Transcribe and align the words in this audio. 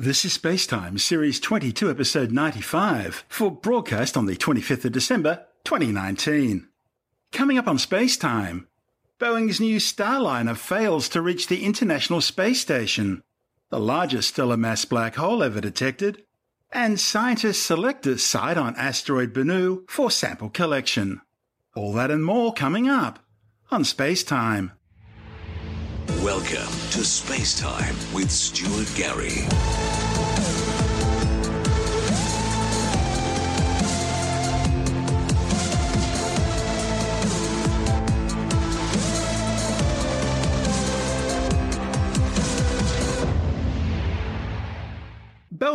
This 0.00 0.24
is 0.24 0.38
Spacetime, 0.38 1.00
Series 1.00 1.40
22, 1.40 1.90
Episode 1.90 2.30
95, 2.30 3.24
for 3.28 3.50
broadcast 3.50 4.16
on 4.16 4.26
the 4.26 4.36
25th 4.36 4.84
of 4.84 4.92
December, 4.92 5.44
2019. 5.64 6.68
Coming 7.32 7.58
up 7.58 7.66
on 7.66 7.78
Spacetime, 7.78 8.66
Boeing's 9.18 9.58
new 9.58 9.78
Starliner 9.78 10.56
fails 10.56 11.08
to 11.08 11.20
reach 11.20 11.48
the 11.48 11.64
International 11.64 12.20
Space 12.20 12.60
Station, 12.60 13.24
the 13.70 13.80
largest 13.80 14.28
stellar 14.28 14.56
mass 14.56 14.84
black 14.84 15.16
hole 15.16 15.42
ever 15.42 15.60
detected, 15.60 16.22
and 16.70 17.00
scientists 17.00 17.58
select 17.58 18.06
a 18.06 18.18
site 18.18 18.56
on 18.56 18.76
asteroid 18.76 19.34
Bennu 19.34 19.80
for 19.90 20.12
sample 20.12 20.48
collection. 20.48 21.22
All 21.74 21.92
that 21.94 22.12
and 22.12 22.24
more 22.24 22.52
coming 22.52 22.88
up 22.88 23.18
on 23.72 23.82
Spacetime. 23.82 24.70
Welcome 26.22 26.72
to 26.90 27.04
Space 27.04 27.58
Time 27.58 27.94
with 28.12 28.30
Stuart 28.30 28.90
Gary. 28.96 29.87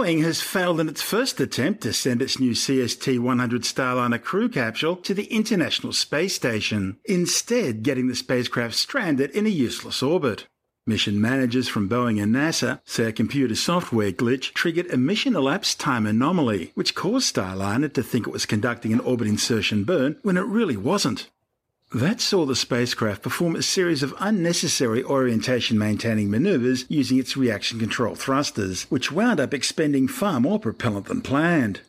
Boeing 0.03 0.21
has 0.21 0.41
failed 0.41 0.81
in 0.81 0.89
its 0.89 1.01
first 1.01 1.39
attempt 1.39 1.79
to 1.79 1.93
send 1.93 2.21
its 2.21 2.37
new 2.37 2.51
CST 2.51 3.19
100 3.19 3.61
Starliner 3.61 4.21
crew 4.21 4.49
capsule 4.49 4.97
to 4.97 5.13
the 5.13 5.27
International 5.27 5.93
Space 5.93 6.35
Station, 6.35 6.97
instead, 7.05 7.83
getting 7.83 8.09
the 8.09 8.15
spacecraft 8.15 8.75
stranded 8.75 9.31
in 9.31 9.45
a 9.45 9.49
useless 9.49 10.03
orbit. 10.03 10.45
Mission 10.85 11.21
managers 11.21 11.69
from 11.69 11.87
Boeing 11.87 12.21
and 12.21 12.35
NASA 12.35 12.81
say 12.83 13.05
a 13.05 13.13
computer 13.13 13.55
software 13.55 14.11
glitch 14.11 14.51
triggered 14.51 14.91
a 14.91 14.97
mission 14.97 15.37
elapsed 15.37 15.79
time 15.79 16.05
anomaly, 16.05 16.73
which 16.75 16.95
caused 16.95 17.33
Starliner 17.33 17.93
to 17.93 18.03
think 18.03 18.27
it 18.27 18.33
was 18.33 18.45
conducting 18.45 18.91
an 18.91 18.99
orbit 18.99 19.29
insertion 19.29 19.85
burn 19.85 20.17
when 20.21 20.35
it 20.35 20.41
really 20.41 20.75
wasn't. 20.75 21.29
That 21.93 22.21
saw 22.21 22.47
the 22.47 22.55
spacecraft 22.55 23.21
perform 23.21 23.55
a 23.55 23.61
series 23.61 24.01
of 24.01 24.15
unnecessary 24.19 25.03
orientation 25.03 25.77
maintaining 25.77 26.31
maneuvers 26.31 26.85
using 26.89 27.19
its 27.19 27.37
reaction 27.37 27.77
control 27.77 28.15
thrusters, 28.15 28.89
which 28.89 29.11
wound 29.11 29.39
up 29.39 29.53
expending 29.53 30.07
far 30.07 30.39
more 30.39 30.59
propellant 30.59 31.05
than 31.05 31.21
planned. 31.21 31.81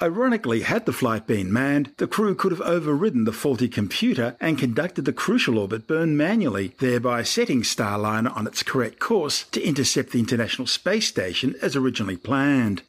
Ironically, 0.00 0.62
had 0.62 0.86
the 0.86 0.92
flight 0.92 1.26
been 1.26 1.52
manned, 1.52 1.92
the 1.98 2.06
crew 2.06 2.34
could 2.34 2.50
have 2.50 2.62
overridden 2.62 3.24
the 3.24 3.32
faulty 3.32 3.68
computer 3.68 4.36
and 4.40 4.58
conducted 4.58 5.04
the 5.04 5.12
crucial 5.12 5.58
orbit 5.58 5.86
burn 5.86 6.16
manually, 6.16 6.74
thereby 6.78 7.22
setting 7.22 7.60
Starliner 7.60 8.34
on 8.34 8.46
its 8.46 8.62
correct 8.62 9.00
course 9.00 9.44
to 9.52 9.62
intercept 9.62 10.12
the 10.12 10.18
International 10.18 10.66
Space 10.66 11.08
Station 11.08 11.56
as 11.60 11.76
originally 11.76 12.16
planned. 12.16 12.84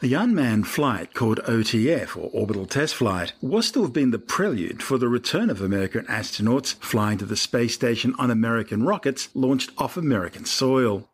The 0.00 0.14
unmanned 0.14 0.68
flight, 0.68 1.12
called 1.12 1.40
OTF 1.40 2.16
or 2.16 2.30
Orbital 2.32 2.66
Test 2.66 2.94
Flight, 2.94 3.32
was 3.40 3.72
to 3.72 3.82
have 3.82 3.92
been 3.92 4.12
the 4.12 4.20
prelude 4.20 4.80
for 4.80 4.96
the 4.96 5.08
return 5.08 5.50
of 5.50 5.60
American 5.60 6.04
astronauts 6.06 6.76
flying 6.76 7.18
to 7.18 7.24
the 7.24 7.36
space 7.36 7.74
station 7.74 8.14
on 8.16 8.30
American 8.30 8.84
rockets 8.84 9.28
launched 9.34 9.72
off 9.76 9.96
American 9.96 10.44
soil. 10.44 11.08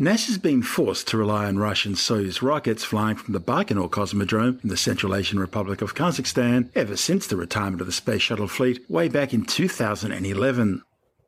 NASA's 0.00 0.38
been 0.38 0.62
forced 0.62 1.06
to 1.08 1.18
rely 1.18 1.44
on 1.44 1.58
Russian 1.58 1.92
Soyuz 1.92 2.40
rockets 2.40 2.82
flying 2.82 3.16
from 3.16 3.34
the 3.34 3.40
Baikonur 3.42 3.90
Cosmodrome 3.90 4.62
in 4.64 4.70
the 4.70 4.76
Central 4.78 5.14
Asian 5.14 5.38
Republic 5.38 5.82
of 5.82 5.94
Kazakhstan 5.94 6.70
ever 6.74 6.96
since 6.96 7.26
the 7.26 7.36
retirement 7.36 7.82
of 7.82 7.86
the 7.86 7.92
Space 7.92 8.22
Shuttle 8.22 8.48
fleet 8.48 8.82
way 8.88 9.10
back 9.10 9.34
in 9.34 9.44
2011. 9.44 10.82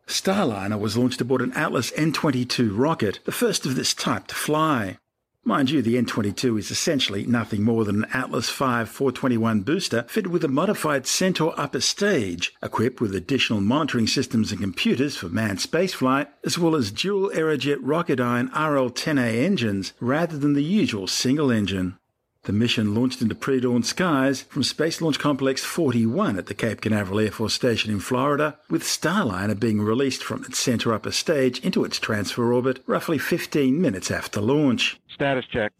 Starliner 0.06 0.80
was 0.80 0.96
launched 0.96 1.20
aboard 1.20 1.42
an 1.42 1.52
Atlas 1.52 1.92
N-22 1.94 2.70
rocket, 2.72 3.20
the 3.26 3.32
first 3.32 3.66
of 3.66 3.74
this 3.74 3.92
type 3.92 4.28
to 4.28 4.34
fly. 4.34 4.96
Mind 5.44 5.70
you, 5.70 5.82
the 5.82 5.96
N22 5.96 6.56
is 6.56 6.70
essentially 6.70 7.26
nothing 7.26 7.64
more 7.64 7.84
than 7.84 8.04
an 8.04 8.10
Atlas 8.12 8.48
V 8.48 8.84
421 8.84 9.62
booster 9.62 10.04
fitted 10.08 10.30
with 10.30 10.44
a 10.44 10.48
modified 10.48 11.04
Centaur 11.04 11.52
upper 11.56 11.80
stage, 11.80 12.54
equipped 12.62 13.00
with 13.00 13.12
additional 13.12 13.60
monitoring 13.60 14.06
systems 14.06 14.52
and 14.52 14.60
computers 14.60 15.16
for 15.16 15.28
manned 15.28 15.58
spaceflight, 15.58 16.28
as 16.44 16.60
well 16.60 16.76
as 16.76 16.92
dual 16.92 17.28
Aerojet 17.30 17.78
Rocketdyne 17.78 18.54
RL-10A 18.54 19.42
engines 19.42 19.94
rather 19.98 20.38
than 20.38 20.52
the 20.52 20.62
usual 20.62 21.08
single 21.08 21.50
engine. 21.50 21.98
The 22.44 22.52
mission 22.52 22.92
launched 22.92 23.22
into 23.22 23.36
pre-dawn 23.36 23.84
skies 23.84 24.42
from 24.42 24.64
Space 24.64 25.00
Launch 25.00 25.16
Complex 25.20 25.62
41 25.62 26.36
at 26.36 26.46
the 26.46 26.54
Cape 26.54 26.80
Canaveral 26.80 27.20
Air 27.20 27.30
Force 27.30 27.54
Station 27.54 27.92
in 27.92 28.00
Florida, 28.00 28.58
with 28.68 28.82
Starliner 28.82 29.58
being 29.58 29.80
released 29.80 30.24
from 30.24 30.44
its 30.44 30.58
Centaur 30.58 30.92
upper 30.92 31.12
stage 31.12 31.60
into 31.60 31.84
its 31.84 32.00
transfer 32.00 32.52
orbit 32.52 32.82
roughly 32.88 33.16
15 33.16 33.80
minutes 33.80 34.10
after 34.10 34.40
launch. 34.40 35.00
Status 35.14 35.44
check. 35.52 35.72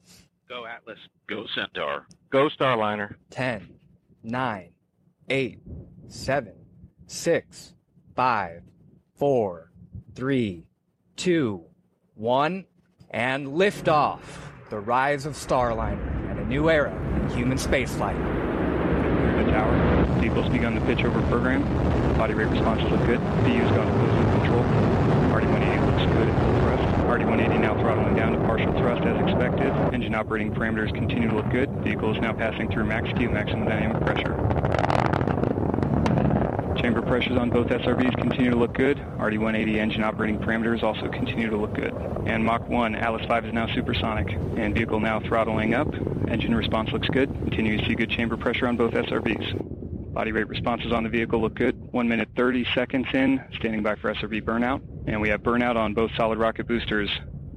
Go 0.49 0.65
Atlas. 0.65 1.01
Go 1.29 1.47
Centaur. 1.53 2.07
Go 2.31 2.49
Starliner. 2.49 3.17
10, 3.31 3.69
9, 4.23 4.71
8, 5.31 5.59
7, 6.07 6.53
6, 7.09 7.75
5, 8.15 8.63
4, 9.17 9.73
3, 10.15 10.67
2, 11.17 11.65
1, 12.15 12.65
and 13.11 13.47
liftoff. 13.49 14.21
The 14.71 14.79
rise 14.79 15.27
of 15.27 15.35
Starliner 15.35 15.99
and 15.99 16.11
a 16.11 16.12
new 16.53 16.69
era 16.69 16.93
in 17.17 17.29
human 17.31 17.57
spaceflight. 17.57 18.19
Clear 19.33 19.45
the 19.45 19.51
tower. 19.51 20.03
Begun 20.51 20.75
the 20.75 20.81
pitch 20.83 21.03
over 21.05 21.23
program. 21.29 21.63
Body 22.19 22.35
rate 22.35 22.49
responses 22.49 22.91
look 22.91 23.01
good. 23.07 23.21
VU's 23.45 23.71
gone 23.71 23.87
to 23.87 23.93
control. 24.39 24.61
RD-180 25.33 25.87
looks 25.87 26.13
good 26.13 26.29
at 26.29 26.37
full 26.43 26.55
thrust. 26.61 26.85
RD-180 27.09 27.61
now 27.61 27.75
throttling 27.81 28.15
down 28.15 28.33
to 28.33 28.39
partial 28.41 28.71
thrust 28.73 29.03
as 29.03 29.19
expected. 29.23 29.73
Engine 29.95 30.15
operating 30.15 30.53
parameters 30.53 30.93
continue 30.95 31.31
to 31.31 31.37
look 31.37 31.49
good. 31.51 31.71
Vehicle 31.83 32.15
is 32.15 32.21
now 32.21 32.35
passing 32.35 32.71
through 32.71 32.85
max 32.85 33.09
Q, 33.17 33.31
maximum 33.31 33.67
dynamic 33.67 34.03
pressure. 34.05 34.35
Chamber 36.83 37.01
pressures 37.01 37.39
on 37.39 37.49
both 37.49 37.69
SRBs 37.69 38.17
continue 38.17 38.51
to 38.51 38.57
look 38.57 38.75
good. 38.75 38.99
RD-180 38.99 39.77
engine 39.77 40.03
operating 40.03 40.41
parameters 40.41 40.83
also 40.83 41.09
continue 41.09 41.49
to 41.49 41.57
look 41.57 41.75
good. 41.75 41.95
And 42.27 42.45
Mach 42.45 42.69
1, 42.69 42.97
Atlas 42.97 43.25
5 43.29 43.47
is 43.47 43.53
now 43.53 43.73
supersonic. 43.73 44.33
And 44.33 44.75
vehicle 44.75 44.99
now 44.99 45.21
throttling 45.21 45.75
up. 45.75 45.87
Engine 46.27 46.57
response 46.57 46.91
looks 46.91 47.07
good. 47.07 47.33
Continue 47.33 47.79
to 47.79 47.87
see 47.87 47.95
good 47.95 48.11
chamber 48.11 48.37
pressure 48.37 48.67
on 48.67 48.77
both 48.77 48.95
SRBs. 48.95 50.13
Body 50.13 50.33
rate 50.33 50.49
responses 50.49 50.91
on 50.91 51.05
the 51.05 51.09
vehicle 51.09 51.41
look 51.41 51.55
good. 51.55 51.81
1 51.93 52.09
minute 52.09 52.31
30 52.37 52.67
seconds 52.75 53.07
in, 53.15 53.41
standing 53.55 53.85
by 53.85 53.95
for 53.95 54.13
SRB 54.13 54.43
burnout. 54.43 54.83
And 55.07 55.21
we 55.21 55.29
have 55.29 55.41
burnout 55.41 55.77
on 55.77 55.95
both 55.95 56.11
solid 56.17 56.41
rocket 56.41 56.67
boosters. 56.67 57.11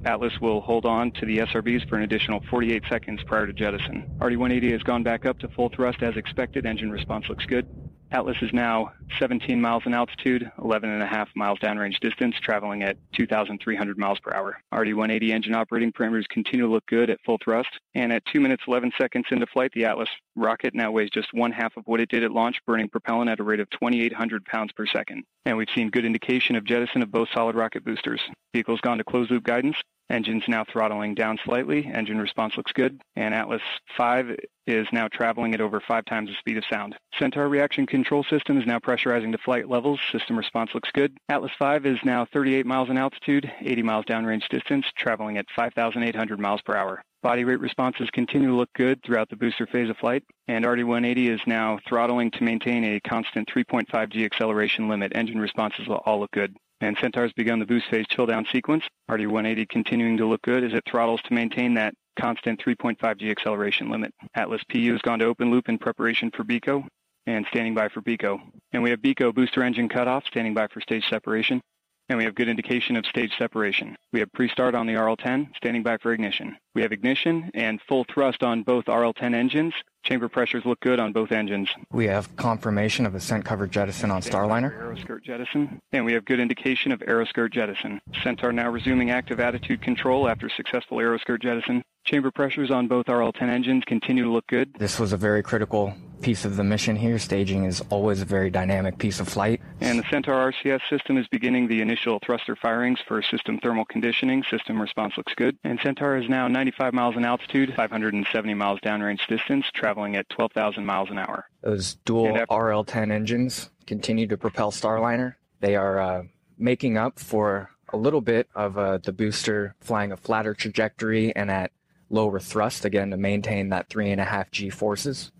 Atlas 0.04 0.40
will 0.40 0.60
hold 0.60 0.86
on 0.86 1.10
to 1.10 1.26
the 1.26 1.38
SRBs 1.38 1.88
for 1.88 1.96
an 1.96 2.04
additional 2.04 2.44
48 2.48 2.84
seconds 2.88 3.24
prior 3.24 3.48
to 3.48 3.52
jettison. 3.52 4.08
RD-180 4.20 4.70
has 4.70 4.84
gone 4.84 5.02
back 5.02 5.26
up 5.26 5.40
to 5.40 5.48
full 5.48 5.68
thrust 5.68 6.00
as 6.04 6.16
expected. 6.16 6.64
Engine 6.64 6.92
response 6.92 7.28
looks 7.28 7.44
good. 7.44 7.66
Atlas 8.12 8.36
is 8.40 8.52
now 8.52 8.92
17 9.18 9.60
miles 9.60 9.82
in 9.84 9.92
altitude, 9.92 10.50
11 10.62 10.88
and 10.88 11.02
a 11.02 11.06
half 11.06 11.28
miles 11.34 11.58
downrange 11.58 11.98
distance, 12.00 12.36
traveling 12.40 12.82
at 12.82 12.96
2,300 13.12 13.98
miles 13.98 14.20
per 14.20 14.32
hour. 14.32 14.58
RD-180 14.72 15.30
engine 15.30 15.54
operating 15.54 15.92
parameters 15.92 16.28
continue 16.28 16.66
to 16.66 16.72
look 16.72 16.86
good 16.86 17.10
at 17.10 17.18
full 17.26 17.38
thrust, 17.42 17.68
and 17.94 18.12
at 18.12 18.24
2 18.26 18.40
minutes 18.40 18.62
11 18.68 18.92
seconds 18.98 19.26
into 19.30 19.46
flight, 19.46 19.72
the 19.74 19.84
Atlas 19.84 20.08
rocket 20.36 20.74
now 20.74 20.90
weighs 20.92 21.10
just 21.10 21.34
one 21.34 21.50
half 21.50 21.76
of 21.76 21.82
what 21.86 22.00
it 22.00 22.08
did 22.08 22.22
at 22.22 22.30
launch, 22.30 22.58
burning 22.64 22.88
propellant 22.88 23.28
at 23.28 23.40
a 23.40 23.42
rate 23.42 23.60
of 23.60 23.68
2,800 23.70 24.44
pounds 24.44 24.70
per 24.72 24.86
second. 24.86 25.24
And 25.44 25.56
we've 25.56 25.68
seen 25.74 25.90
good 25.90 26.04
indication 26.04 26.54
of 26.56 26.64
jettison 26.64 27.02
of 27.02 27.10
both 27.10 27.28
solid 27.34 27.56
rocket 27.56 27.84
boosters. 27.84 28.20
Vehicle's 28.52 28.80
gone 28.80 28.98
to 28.98 29.04
closed 29.04 29.30
loop 29.30 29.44
guidance, 29.44 29.76
Engine's 30.08 30.44
now 30.46 30.64
throttling 30.64 31.14
down 31.14 31.38
slightly. 31.44 31.86
Engine 31.86 32.18
response 32.18 32.56
looks 32.56 32.72
good. 32.72 33.00
And 33.16 33.34
Atlas 33.34 33.62
5 33.96 34.36
is 34.66 34.86
now 34.92 35.08
traveling 35.08 35.54
at 35.54 35.60
over 35.60 35.80
five 35.80 36.04
times 36.04 36.28
the 36.28 36.34
speed 36.38 36.56
of 36.56 36.64
sound. 36.70 36.96
Centaur 37.18 37.48
reaction 37.48 37.86
control 37.86 38.24
system 38.24 38.58
is 38.58 38.66
now 38.66 38.78
pressurizing 38.78 39.32
to 39.32 39.38
flight 39.38 39.68
levels. 39.68 40.00
System 40.12 40.36
response 40.36 40.70
looks 40.74 40.90
good. 40.92 41.16
Atlas 41.28 41.52
5 41.58 41.86
is 41.86 41.98
now 42.04 42.26
38 42.32 42.66
miles 42.66 42.90
in 42.90 42.98
altitude, 42.98 43.50
80 43.60 43.82
miles 43.82 44.04
downrange 44.04 44.48
distance, 44.48 44.86
traveling 44.96 45.38
at 45.38 45.46
5,800 45.54 46.38
miles 46.38 46.62
per 46.62 46.76
hour. 46.76 47.02
Body 47.22 47.44
rate 47.44 47.60
responses 47.60 48.08
continue 48.10 48.48
to 48.48 48.54
look 48.54 48.72
good 48.74 49.02
throughout 49.02 49.28
the 49.28 49.36
booster 49.36 49.66
phase 49.66 49.90
of 49.90 49.96
flight, 49.96 50.22
and 50.46 50.64
RD-180 50.64 51.28
is 51.28 51.40
now 51.46 51.78
throttling 51.88 52.30
to 52.32 52.44
maintain 52.44 52.84
a 52.84 53.00
constant 53.00 53.48
3.5 53.48 54.10
G 54.10 54.24
acceleration 54.24 54.88
limit. 54.88 55.12
Engine 55.14 55.40
responses 55.40 55.88
all 55.88 56.20
look 56.20 56.30
good. 56.30 56.54
And 56.80 56.96
Centaur's 57.00 57.32
begun 57.32 57.58
the 57.58 57.66
boost 57.66 57.88
phase 57.88 58.06
chill 58.08 58.26
down 58.26 58.46
sequence. 58.52 58.84
RD-180 59.08 59.68
continuing 59.68 60.16
to 60.18 60.26
look 60.26 60.42
good 60.42 60.62
as 60.62 60.74
it 60.74 60.84
throttles 60.86 61.22
to 61.22 61.34
maintain 61.34 61.74
that 61.74 61.94
constant 62.18 62.60
3.5 62.62 63.18
G 63.18 63.30
acceleration 63.30 63.90
limit. 63.90 64.12
Atlas 64.34 64.62
PU 64.70 64.92
has 64.92 65.02
gone 65.02 65.18
to 65.20 65.26
open 65.26 65.50
loop 65.50 65.68
in 65.68 65.78
preparation 65.78 66.30
for 66.30 66.44
BECO 66.44 66.86
and 67.26 67.46
standing 67.50 67.74
by 67.74 67.88
for 67.88 68.02
BECO. 68.02 68.40
And 68.72 68.82
we 68.82 68.90
have 68.90 69.00
BECO 69.00 69.34
booster 69.34 69.62
engine 69.62 69.88
cutoff 69.88 70.26
standing 70.26 70.54
by 70.54 70.68
for 70.68 70.80
stage 70.80 71.08
separation. 71.08 71.60
And 72.08 72.18
we 72.18 72.24
have 72.24 72.36
good 72.36 72.48
indication 72.48 72.94
of 72.96 73.04
stage 73.06 73.32
separation. 73.36 73.96
We 74.12 74.20
have 74.20 74.32
pre-start 74.32 74.76
on 74.76 74.86
the 74.86 74.94
RL-10, 74.94 75.56
standing 75.56 75.82
by 75.82 75.96
for 75.98 76.12
ignition. 76.12 76.56
We 76.72 76.82
have 76.82 76.92
ignition 76.92 77.50
and 77.52 77.80
full 77.88 78.04
thrust 78.04 78.44
on 78.44 78.62
both 78.62 78.86
RL-10 78.86 79.34
engines. 79.34 79.74
Chamber 80.04 80.28
pressures 80.28 80.64
look 80.64 80.78
good 80.78 81.00
on 81.00 81.12
both 81.12 81.32
engines. 81.32 81.68
We 81.90 82.06
have 82.06 82.36
confirmation 82.36 83.06
of 83.06 83.16
ascent 83.16 83.44
cover 83.44 83.66
jettison 83.66 84.12
on 84.12 84.22
Starliner. 84.22 84.72
Aeroskirt 84.80 85.24
jettison. 85.24 85.80
And 85.90 86.04
we 86.04 86.12
have 86.12 86.24
good 86.24 86.38
indication 86.38 86.92
of 86.92 87.00
aeroskirt 87.00 87.52
jettison. 87.52 88.00
Centaur 88.22 88.52
now 88.52 88.70
resuming 88.70 89.10
active 89.10 89.40
attitude 89.40 89.82
control 89.82 90.28
after 90.28 90.48
successful 90.48 90.98
aeroskirt 90.98 91.42
jettison. 91.42 91.82
Chamber 92.04 92.30
pressures 92.30 92.70
on 92.70 92.86
both 92.86 93.08
RL-10 93.08 93.48
engines 93.48 93.82
continue 93.84 94.22
to 94.22 94.30
look 94.30 94.46
good. 94.46 94.72
This 94.78 95.00
was 95.00 95.12
a 95.12 95.16
very 95.16 95.42
critical 95.42 95.92
piece 96.20 96.44
of 96.44 96.56
the 96.56 96.64
mission 96.64 96.96
here. 96.96 97.18
Staging 97.18 97.64
is 97.64 97.82
always 97.90 98.22
a 98.22 98.24
very 98.24 98.50
dynamic 98.50 98.98
piece 98.98 99.20
of 99.20 99.28
flight. 99.28 99.60
And 99.80 99.98
the 99.98 100.04
Centaur 100.10 100.52
RCS 100.52 100.80
system 100.88 101.16
is 101.16 101.26
beginning 101.28 101.68
the 101.68 101.80
initial 101.80 102.18
thruster 102.24 102.56
firings 102.56 103.00
for 103.06 103.22
system 103.22 103.58
thermal 103.60 103.84
conditioning. 103.84 104.42
System 104.50 104.80
response 104.80 105.14
looks 105.16 105.34
good. 105.34 105.58
And 105.64 105.78
Centaur 105.82 106.16
is 106.16 106.28
now 106.28 106.48
95 106.48 106.94
miles 106.94 107.16
in 107.16 107.24
altitude, 107.24 107.74
570 107.74 108.54
miles 108.54 108.80
downrange 108.80 109.26
distance, 109.28 109.66
traveling 109.74 110.16
at 110.16 110.28
12,000 110.30 110.84
miles 110.84 111.10
an 111.10 111.18
hour. 111.18 111.46
Those 111.62 111.94
dual 112.04 112.36
after- 112.36 112.54
RL-10 112.54 113.10
engines 113.10 113.70
continue 113.86 114.26
to 114.26 114.36
propel 114.36 114.70
Starliner. 114.70 115.34
They 115.60 115.76
are 115.76 116.00
uh, 116.00 116.22
making 116.58 116.96
up 116.96 117.18
for 117.18 117.70
a 117.92 117.96
little 117.96 118.20
bit 118.20 118.48
of 118.54 118.76
uh, 118.78 118.98
the 118.98 119.12
booster 119.12 119.74
flying 119.80 120.12
a 120.12 120.16
flatter 120.16 120.54
trajectory 120.54 121.34
and 121.34 121.50
at 121.50 121.70
lower 122.10 122.38
thrust 122.38 122.84
again 122.84 123.10
to 123.10 123.16
maintain 123.16 123.68
that 123.70 123.88
three 123.88 124.10
and 124.10 124.20
a 124.20 124.24
half 124.24 124.50
G 124.50 124.70
forces. 124.70 125.32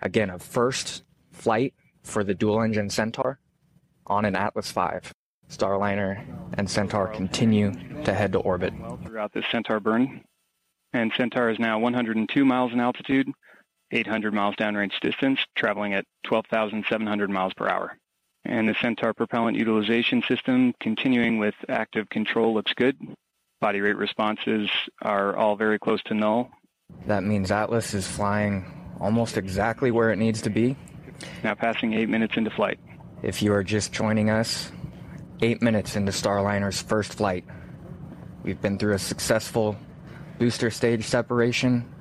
Again, 0.00 0.30
a 0.30 0.38
first 0.38 1.02
flight 1.32 1.74
for 2.02 2.24
the 2.24 2.34
dual 2.34 2.62
engine 2.62 2.90
Centaur 2.90 3.38
on 4.06 4.24
an 4.24 4.36
Atlas 4.36 4.70
V. 4.72 4.80
Starliner 5.50 6.24
and 6.54 6.68
Centaur 6.68 7.08
continue 7.08 7.72
to 8.04 8.14
head 8.14 8.32
to 8.32 8.38
orbit. 8.38 8.78
well 8.78 8.98
throughout 9.02 9.32
this 9.32 9.44
Centaur 9.50 9.80
burn. 9.80 10.22
And 10.92 11.12
Centaur 11.16 11.50
is 11.50 11.58
now 11.58 11.78
102 11.78 12.44
miles 12.44 12.72
in 12.72 12.80
altitude, 12.80 13.28
800 13.90 14.32
miles 14.32 14.56
downrange 14.56 14.98
distance, 15.00 15.40
traveling 15.54 15.94
at 15.94 16.04
12,700 16.24 17.30
miles 17.30 17.54
per 17.54 17.68
hour. 17.68 17.96
And 18.44 18.68
the 18.68 18.74
Centaur 18.80 19.12
propellant 19.12 19.56
utilization 19.56 20.22
system 20.22 20.74
continuing 20.80 21.38
with 21.38 21.54
active 21.68 22.08
control 22.08 22.54
looks 22.54 22.72
good. 22.74 22.96
Body 23.60 23.80
rate 23.80 23.96
responses 23.96 24.70
are 25.02 25.36
all 25.36 25.56
very 25.56 25.78
close 25.78 26.02
to 26.04 26.14
null. 26.14 26.50
That 27.06 27.24
means 27.24 27.50
Atlas 27.50 27.92
is 27.92 28.06
flying 28.06 28.64
almost 29.00 29.36
exactly 29.36 29.90
where 29.90 30.10
it 30.10 30.16
needs 30.16 30.42
to 30.42 30.50
be. 30.50 30.76
Now 31.42 31.54
passing 31.54 31.94
eight 31.94 32.08
minutes 32.08 32.36
into 32.36 32.50
flight. 32.50 32.78
If 33.22 33.42
you 33.42 33.52
are 33.52 33.64
just 33.64 33.92
joining 33.92 34.30
us, 34.30 34.70
eight 35.42 35.62
minutes 35.62 35.96
into 35.96 36.12
Starliner's 36.12 36.80
first 36.80 37.14
flight. 37.14 37.44
We've 38.42 38.60
been 38.60 38.78
through 38.78 38.94
a 38.94 38.98
successful 38.98 39.76
booster 40.38 40.70
stage 40.70 41.04
separation. 41.04 41.92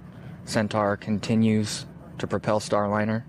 Centaur 0.45 0.97
continues 0.97 1.85
to 2.19 2.27
propel 2.27 2.59
Starliner. 2.59 3.23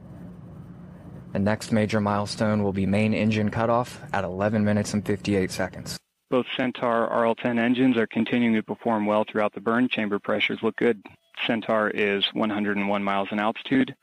The 1.32 1.38
next 1.38 1.73
major 1.73 2.00
milestone 2.00 2.62
will 2.62 2.73
be 2.73 2.87
main 2.87 3.12
engine 3.12 3.50
cutoff 3.50 4.00
at 4.12 4.25
11 4.25 4.65
minutes 4.65 4.94
and 4.94 5.05
58 5.05 5.50
seconds. 5.50 5.99
Both 6.31 6.47
Centaur 6.56 7.05
RL-10 7.05 7.59
engines 7.59 7.97
are 7.97 8.06
continuing 8.06 8.55
to 8.55 8.62
perform 8.62 9.06
well 9.06 9.25
throughout 9.31 9.55
the 9.55 9.61
burn. 9.61 9.88
Chamber 9.88 10.19
pressures 10.19 10.59
look 10.62 10.76
good. 10.76 11.03
Centaur 11.46 11.90
is 11.90 12.25
101 12.32 13.02
miles 13.02 13.29
in 13.31 13.38
altitude, 13.38 13.94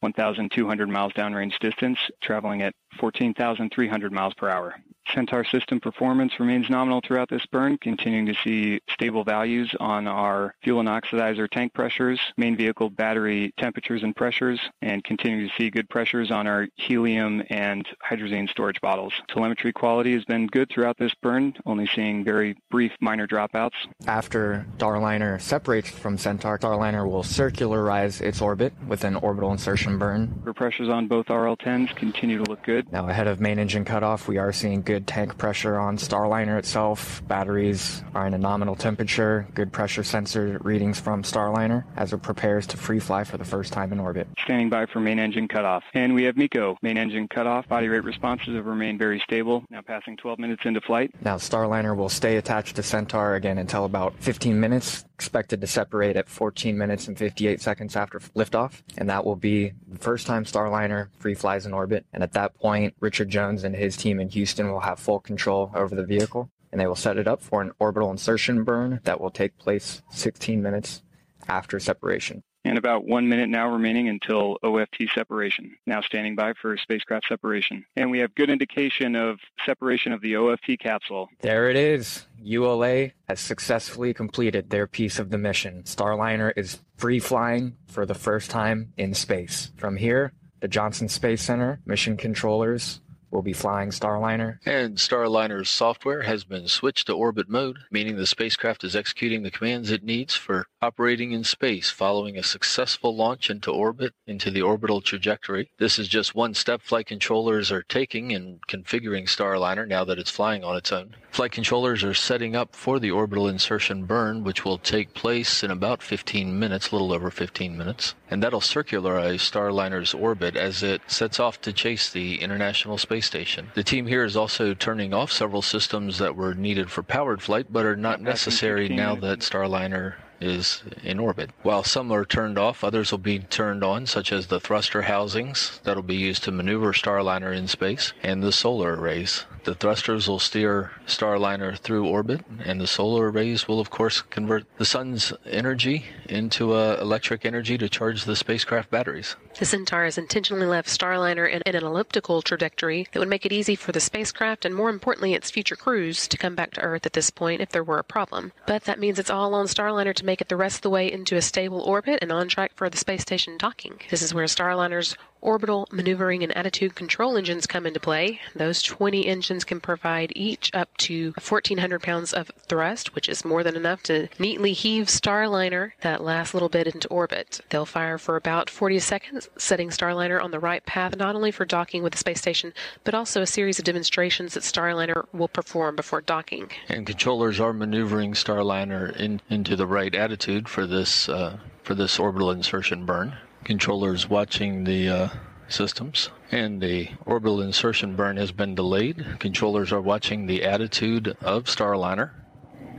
1,200 0.00 0.88
miles 0.88 1.12
downrange 1.12 1.58
distance, 1.60 1.98
traveling 2.22 2.62
at 2.62 2.74
14,300 2.98 4.12
miles 4.12 4.34
per 4.34 4.48
hour. 4.48 4.76
Centaur 5.12 5.44
system 5.44 5.80
performance 5.80 6.40
remains 6.40 6.70
nominal 6.70 7.00
throughout 7.00 7.28
this 7.28 7.44
burn, 7.46 7.76
continuing 7.78 8.26
to 8.26 8.34
see 8.42 8.80
stable 8.90 9.22
values 9.22 9.74
on 9.78 10.06
our 10.06 10.54
fuel 10.62 10.80
and 10.80 10.88
oxidizer 10.88 11.48
tank 11.48 11.74
pressures, 11.74 12.18
main 12.36 12.56
vehicle 12.56 12.88
battery 12.88 13.52
temperatures 13.58 14.02
and 14.02 14.16
pressures, 14.16 14.58
and 14.80 15.04
continuing 15.04 15.46
to 15.46 15.54
see 15.56 15.70
good 15.70 15.88
pressures 15.88 16.30
on 16.30 16.46
our 16.46 16.68
helium 16.76 17.42
and 17.50 17.86
hydrazine 18.04 18.48
storage 18.48 18.80
bottles. 18.80 19.12
Telemetry 19.28 19.72
quality 19.72 20.14
has 20.14 20.24
been 20.24 20.46
good 20.46 20.70
throughout 20.70 20.96
this 20.96 21.12
burn, 21.22 21.54
only 21.66 21.86
seeing 21.94 22.24
very 22.24 22.56
brief 22.70 22.92
minor 23.00 23.26
dropouts. 23.26 23.74
After 24.06 24.66
Starliner 24.78 25.40
separates 25.40 25.90
from 25.90 26.16
Centaur, 26.16 26.58
Starliner 26.58 27.08
will 27.08 27.22
circularize 27.22 28.20
its 28.22 28.40
orbit 28.40 28.72
with 28.88 29.04
an 29.04 29.16
orbital 29.16 29.52
insertion 29.52 29.98
burn. 29.98 30.42
Our 30.46 30.54
pressures 30.54 30.88
on 30.88 31.08
both 31.08 31.28
RL-10s 31.28 31.94
continue 31.94 32.42
to 32.42 32.50
look 32.50 32.62
good. 32.62 32.83
Now, 32.92 33.08
ahead 33.08 33.26
of 33.26 33.40
main 33.40 33.58
engine 33.58 33.84
cutoff, 33.84 34.28
we 34.28 34.38
are 34.38 34.52
seeing 34.52 34.82
good 34.82 35.06
tank 35.06 35.36
pressure 35.36 35.78
on 35.78 35.96
Starliner 35.96 36.58
itself. 36.58 37.26
Batteries 37.26 38.02
are 38.14 38.26
in 38.26 38.34
a 38.34 38.38
nominal 38.38 38.76
temperature, 38.76 39.46
good 39.54 39.72
pressure 39.72 40.04
sensor 40.04 40.58
readings 40.62 41.00
from 41.00 41.22
Starliner 41.22 41.84
as 41.96 42.12
it 42.12 42.22
prepares 42.22 42.66
to 42.68 42.76
free 42.76 43.00
fly 43.00 43.24
for 43.24 43.36
the 43.36 43.44
first 43.44 43.72
time 43.72 43.92
in 43.92 43.98
orbit. 43.98 44.28
Standing 44.44 44.68
by 44.68 44.86
for 44.86 45.00
main 45.00 45.18
engine 45.18 45.48
cutoff. 45.48 45.82
And 45.94 46.14
we 46.14 46.24
have 46.24 46.36
MECO. 46.36 46.76
Main 46.82 46.96
engine 46.96 47.26
cutoff. 47.28 47.68
Body 47.68 47.88
rate 47.88 48.04
responses 48.04 48.54
have 48.54 48.66
remained 48.66 48.98
very 48.98 49.20
stable. 49.20 49.64
Now 49.70 49.80
passing 49.80 50.16
12 50.16 50.38
minutes 50.38 50.62
into 50.64 50.80
flight. 50.80 51.10
Now, 51.22 51.36
Starliner 51.36 51.96
will 51.96 52.08
stay 52.08 52.36
attached 52.36 52.76
to 52.76 52.82
Centaur 52.82 53.34
again 53.34 53.58
until 53.58 53.84
about 53.84 54.14
15 54.20 54.58
minutes, 54.60 55.04
expected 55.14 55.60
to 55.60 55.66
separate 55.66 56.16
at 56.16 56.28
14 56.28 56.76
minutes 56.76 57.08
and 57.08 57.16
58 57.16 57.60
seconds 57.60 57.96
after 57.96 58.18
liftoff. 58.18 58.82
And 58.98 59.08
that 59.08 59.24
will 59.24 59.36
be 59.36 59.72
the 59.88 59.98
first 59.98 60.26
time 60.26 60.44
Starliner 60.44 61.08
free 61.18 61.34
flies 61.34 61.66
in 61.66 61.72
orbit. 61.72 62.04
And 62.12 62.22
at 62.22 62.32
that 62.32 62.54
point, 62.54 62.94
Richard 63.00 63.28
Jones 63.28 63.64
and 63.64 63.74
his 63.74 63.96
team 63.96 64.20
in 64.20 64.28
Houston 64.30 64.70
will 64.70 64.80
have 64.80 64.98
full 64.98 65.20
control 65.20 65.70
over 65.74 65.94
the 65.94 66.04
vehicle. 66.04 66.50
And 66.72 66.80
they 66.80 66.88
will 66.88 66.96
set 66.96 67.18
it 67.18 67.28
up 67.28 67.40
for 67.40 67.62
an 67.62 67.70
orbital 67.78 68.10
insertion 68.10 68.64
burn 68.64 69.00
that 69.04 69.20
will 69.20 69.30
take 69.30 69.56
place 69.58 70.02
16 70.10 70.60
minutes 70.60 71.02
after 71.46 71.78
separation. 71.78 72.42
And 72.64 72.78
about 72.78 73.04
one 73.04 73.28
minute 73.28 73.50
now 73.50 73.68
remaining 73.68 74.08
until 74.08 74.58
OFT 74.62 75.04
separation. 75.14 75.76
Now 75.86 76.00
standing 76.00 76.34
by 76.34 76.54
for 76.54 76.76
spacecraft 76.78 77.26
separation. 77.28 77.84
And 77.96 78.10
we 78.10 78.20
have 78.20 78.34
good 78.34 78.48
indication 78.48 79.16
of 79.16 79.38
separation 79.66 80.12
of 80.12 80.22
the 80.22 80.36
OFT 80.36 80.78
capsule. 80.80 81.28
There 81.40 81.68
it 81.68 81.76
is. 81.76 82.26
ULA 82.42 83.10
has 83.28 83.40
successfully 83.40 84.14
completed 84.14 84.70
their 84.70 84.86
piece 84.86 85.18
of 85.18 85.30
the 85.30 85.38
mission. 85.38 85.82
Starliner 85.82 86.52
is 86.56 86.80
free 86.96 87.18
flying 87.18 87.76
for 87.86 88.06
the 88.06 88.14
first 88.14 88.50
time 88.50 88.92
in 88.96 89.14
space. 89.14 89.70
From 89.76 89.96
here, 89.96 90.32
the 90.60 90.68
Johnson 90.68 91.10
Space 91.10 91.42
Center 91.42 91.80
mission 91.84 92.16
controllers 92.16 93.02
will 93.30 93.42
be 93.42 93.52
flying 93.52 93.90
Starliner. 93.90 94.58
And 94.64 94.96
Starliner's 94.96 95.68
software 95.68 96.22
has 96.22 96.44
been 96.44 96.68
switched 96.68 97.06
to 97.06 97.14
orbit 97.14 97.48
mode, 97.48 97.78
meaning 97.90 98.16
the 98.16 98.26
spacecraft 98.26 98.84
is 98.84 98.96
executing 98.96 99.42
the 99.42 99.50
commands 99.50 99.90
it 99.90 100.04
needs 100.04 100.34
for 100.34 100.66
operating 100.80 101.32
in 101.32 101.44
space 101.44 101.90
following 101.90 102.36
a 102.36 102.42
successful 102.42 103.16
launch 103.16 103.50
into 103.50 103.70
orbit 103.70 104.12
into 104.26 104.50
the 104.50 104.62
orbital 104.62 105.00
trajectory. 105.00 105.70
This 105.78 105.98
is 105.98 106.08
just 106.08 106.34
one 106.34 106.54
step 106.54 106.82
flight 106.82 107.06
controllers 107.06 107.72
are 107.72 107.82
taking 107.82 108.30
in 108.30 108.60
configuring 108.68 109.24
Starliner 109.24 109.86
now 109.86 110.04
that 110.04 110.18
it's 110.18 110.30
flying 110.30 110.62
on 110.62 110.76
its 110.76 110.92
own. 110.92 111.16
Flight 111.30 111.52
controllers 111.52 112.04
are 112.04 112.14
setting 112.14 112.54
up 112.54 112.76
for 112.76 113.00
the 113.00 113.10
orbital 113.10 113.48
insertion 113.48 114.04
burn, 114.04 114.44
which 114.44 114.64
will 114.64 114.78
take 114.78 115.14
place 115.14 115.64
in 115.64 115.70
about 115.70 116.02
15 116.02 116.56
minutes, 116.58 116.90
a 116.90 116.94
little 116.94 117.12
over 117.12 117.30
15 117.30 117.76
minutes. 117.76 118.14
And 118.30 118.42
that'll 118.42 118.60
circularize 118.60 119.40
Starliner's 119.40 120.14
orbit 120.14 120.54
as 120.54 120.82
it 120.82 121.02
sets 121.08 121.40
off 121.40 121.60
to 121.62 121.72
chase 121.72 122.10
the 122.10 122.40
International 122.40 122.98
Space 122.98 123.23
Station. 123.24 123.70
The 123.74 123.82
team 123.82 124.06
here 124.06 124.24
is 124.24 124.36
also 124.36 124.74
turning 124.74 125.12
off 125.12 125.32
several 125.32 125.62
systems 125.62 126.18
that 126.18 126.36
were 126.36 126.54
needed 126.54 126.90
for 126.90 127.02
powered 127.02 127.42
flight 127.42 127.66
but 127.70 127.86
are 127.86 127.96
not 127.96 128.20
necessary 128.20 128.88
now 128.88 129.14
that 129.16 129.40
Starliner 129.40 130.14
is 130.40 130.82
in 131.02 131.18
orbit. 131.18 131.50
While 131.62 131.84
some 131.84 132.12
are 132.12 132.24
turned 132.24 132.58
off, 132.58 132.84
others 132.84 133.10
will 133.10 133.18
be 133.18 133.38
turned 133.38 133.82
on, 133.84 134.06
such 134.06 134.32
as 134.32 134.46
the 134.46 134.60
thruster 134.60 135.02
housings 135.02 135.80
that'll 135.84 136.02
be 136.02 136.16
used 136.16 136.44
to 136.44 136.52
maneuver 136.52 136.92
Starliner 136.92 137.56
in 137.56 137.68
space, 137.68 138.12
and 138.22 138.42
the 138.42 138.52
solar 138.52 138.96
arrays. 138.96 139.44
The 139.64 139.74
thrusters 139.74 140.28
will 140.28 140.38
steer 140.38 140.92
Starliner 141.06 141.78
through 141.78 142.06
orbit, 142.06 142.42
and 142.64 142.80
the 142.80 142.86
solar 142.86 143.30
arrays 143.30 143.66
will, 143.66 143.80
of 143.80 143.88
course, 143.88 144.20
convert 144.20 144.66
the 144.76 144.84
sun's 144.84 145.32
energy 145.46 146.04
into 146.28 146.74
uh, 146.74 146.98
electric 147.00 147.46
energy 147.46 147.78
to 147.78 147.88
charge 147.88 148.24
the 148.24 148.36
spacecraft 148.36 148.90
batteries. 148.90 149.36
The 149.58 149.64
Centaur 149.64 150.04
has 150.04 150.18
intentionally 150.18 150.66
left 150.66 150.88
Starliner 150.88 151.50
in, 151.50 151.62
in 151.64 151.76
an 151.76 151.84
elliptical 151.84 152.42
trajectory 152.42 153.06
that 153.12 153.18
would 153.20 153.28
make 153.28 153.46
it 153.46 153.52
easy 153.52 153.74
for 153.74 153.92
the 153.92 154.00
spacecraft 154.00 154.64
and, 154.64 154.74
more 154.74 154.90
importantly, 154.90 155.32
its 155.32 155.50
future 155.50 155.76
crews 155.76 156.28
to 156.28 156.36
come 156.36 156.54
back 156.54 156.72
to 156.72 156.80
Earth 156.80 157.06
at 157.06 157.14
this 157.14 157.30
point 157.30 157.62
if 157.62 157.70
there 157.70 157.84
were 157.84 157.98
a 157.98 158.04
problem. 158.04 158.52
But 158.66 158.84
that 158.84 158.98
means 158.98 159.18
it's 159.18 159.30
all 159.30 159.54
on 159.54 159.66
Starliner 159.66 160.14
to 160.14 160.23
make 160.24 160.40
it 160.40 160.48
the 160.48 160.56
rest 160.56 160.76
of 160.76 160.82
the 160.82 160.90
way 160.90 161.10
into 161.10 161.36
a 161.36 161.42
stable 161.42 161.80
orbit 161.80 162.18
and 162.22 162.32
on 162.32 162.48
track 162.48 162.72
for 162.74 162.88
the 162.88 162.96
space 162.96 163.22
station 163.22 163.56
docking. 163.58 164.00
This 164.10 164.22
is 164.22 164.34
where 164.34 164.46
Starliner's 164.46 165.16
orbital 165.44 165.86
maneuvering 165.92 166.42
and 166.42 166.56
attitude 166.56 166.94
control 166.94 167.36
engines 167.36 167.66
come 167.66 167.86
into 167.86 168.00
play. 168.00 168.40
Those 168.54 168.82
20 168.82 169.26
engines 169.26 169.64
can 169.64 169.80
provide 169.80 170.32
each 170.34 170.74
up 170.74 170.96
to 170.98 171.32
1,400 171.32 172.02
pounds 172.02 172.32
of 172.32 172.50
thrust, 172.66 173.14
which 173.14 173.28
is 173.28 173.44
more 173.44 173.62
than 173.62 173.76
enough 173.76 174.02
to 174.04 174.28
neatly 174.38 174.72
heave 174.72 175.06
Starliner 175.06 175.92
that 176.00 176.22
last 176.22 176.54
little 176.54 176.68
bit 176.68 176.88
into 176.88 177.08
orbit. 177.08 177.60
They'll 177.68 177.86
fire 177.86 178.18
for 178.18 178.36
about 178.36 178.70
40 178.70 178.98
seconds, 178.98 179.48
setting 179.56 179.90
Starliner 179.90 180.42
on 180.42 180.50
the 180.50 180.58
right 180.58 180.84
path 180.84 181.16
not 181.16 181.36
only 181.36 181.50
for 181.50 181.64
docking 181.64 182.02
with 182.02 182.12
the 182.12 182.18
space 182.18 182.40
station, 182.40 182.72
but 183.04 183.14
also 183.14 183.42
a 183.42 183.46
series 183.46 183.78
of 183.78 183.84
demonstrations 183.84 184.54
that 184.54 184.62
Starliner 184.62 185.26
will 185.32 185.48
perform 185.48 185.96
before 185.96 186.20
docking. 186.20 186.70
And 186.88 187.06
controllers 187.06 187.60
are 187.60 187.72
maneuvering 187.72 188.32
Starliner 188.32 189.14
in, 189.16 189.40
into 189.50 189.76
the 189.76 189.86
right 189.86 190.14
attitude 190.14 190.68
for 190.68 190.86
this 190.86 191.28
uh, 191.28 191.58
for 191.82 191.94
this 191.94 192.18
orbital 192.18 192.50
insertion 192.50 193.04
burn. 193.04 193.36
Controllers 193.64 194.28
watching 194.28 194.84
the 194.84 195.08
uh, 195.08 195.28
systems, 195.68 196.30
and 196.50 196.80
the 196.80 197.08
orbital 197.26 197.60
insertion 197.62 198.14
burn 198.14 198.36
has 198.36 198.52
been 198.52 198.74
delayed. 198.74 199.24
Controllers 199.40 199.90
are 199.92 200.00
watching 200.00 200.46
the 200.46 200.64
attitude 200.64 201.36
of 201.40 201.64
Starliner 201.64 202.30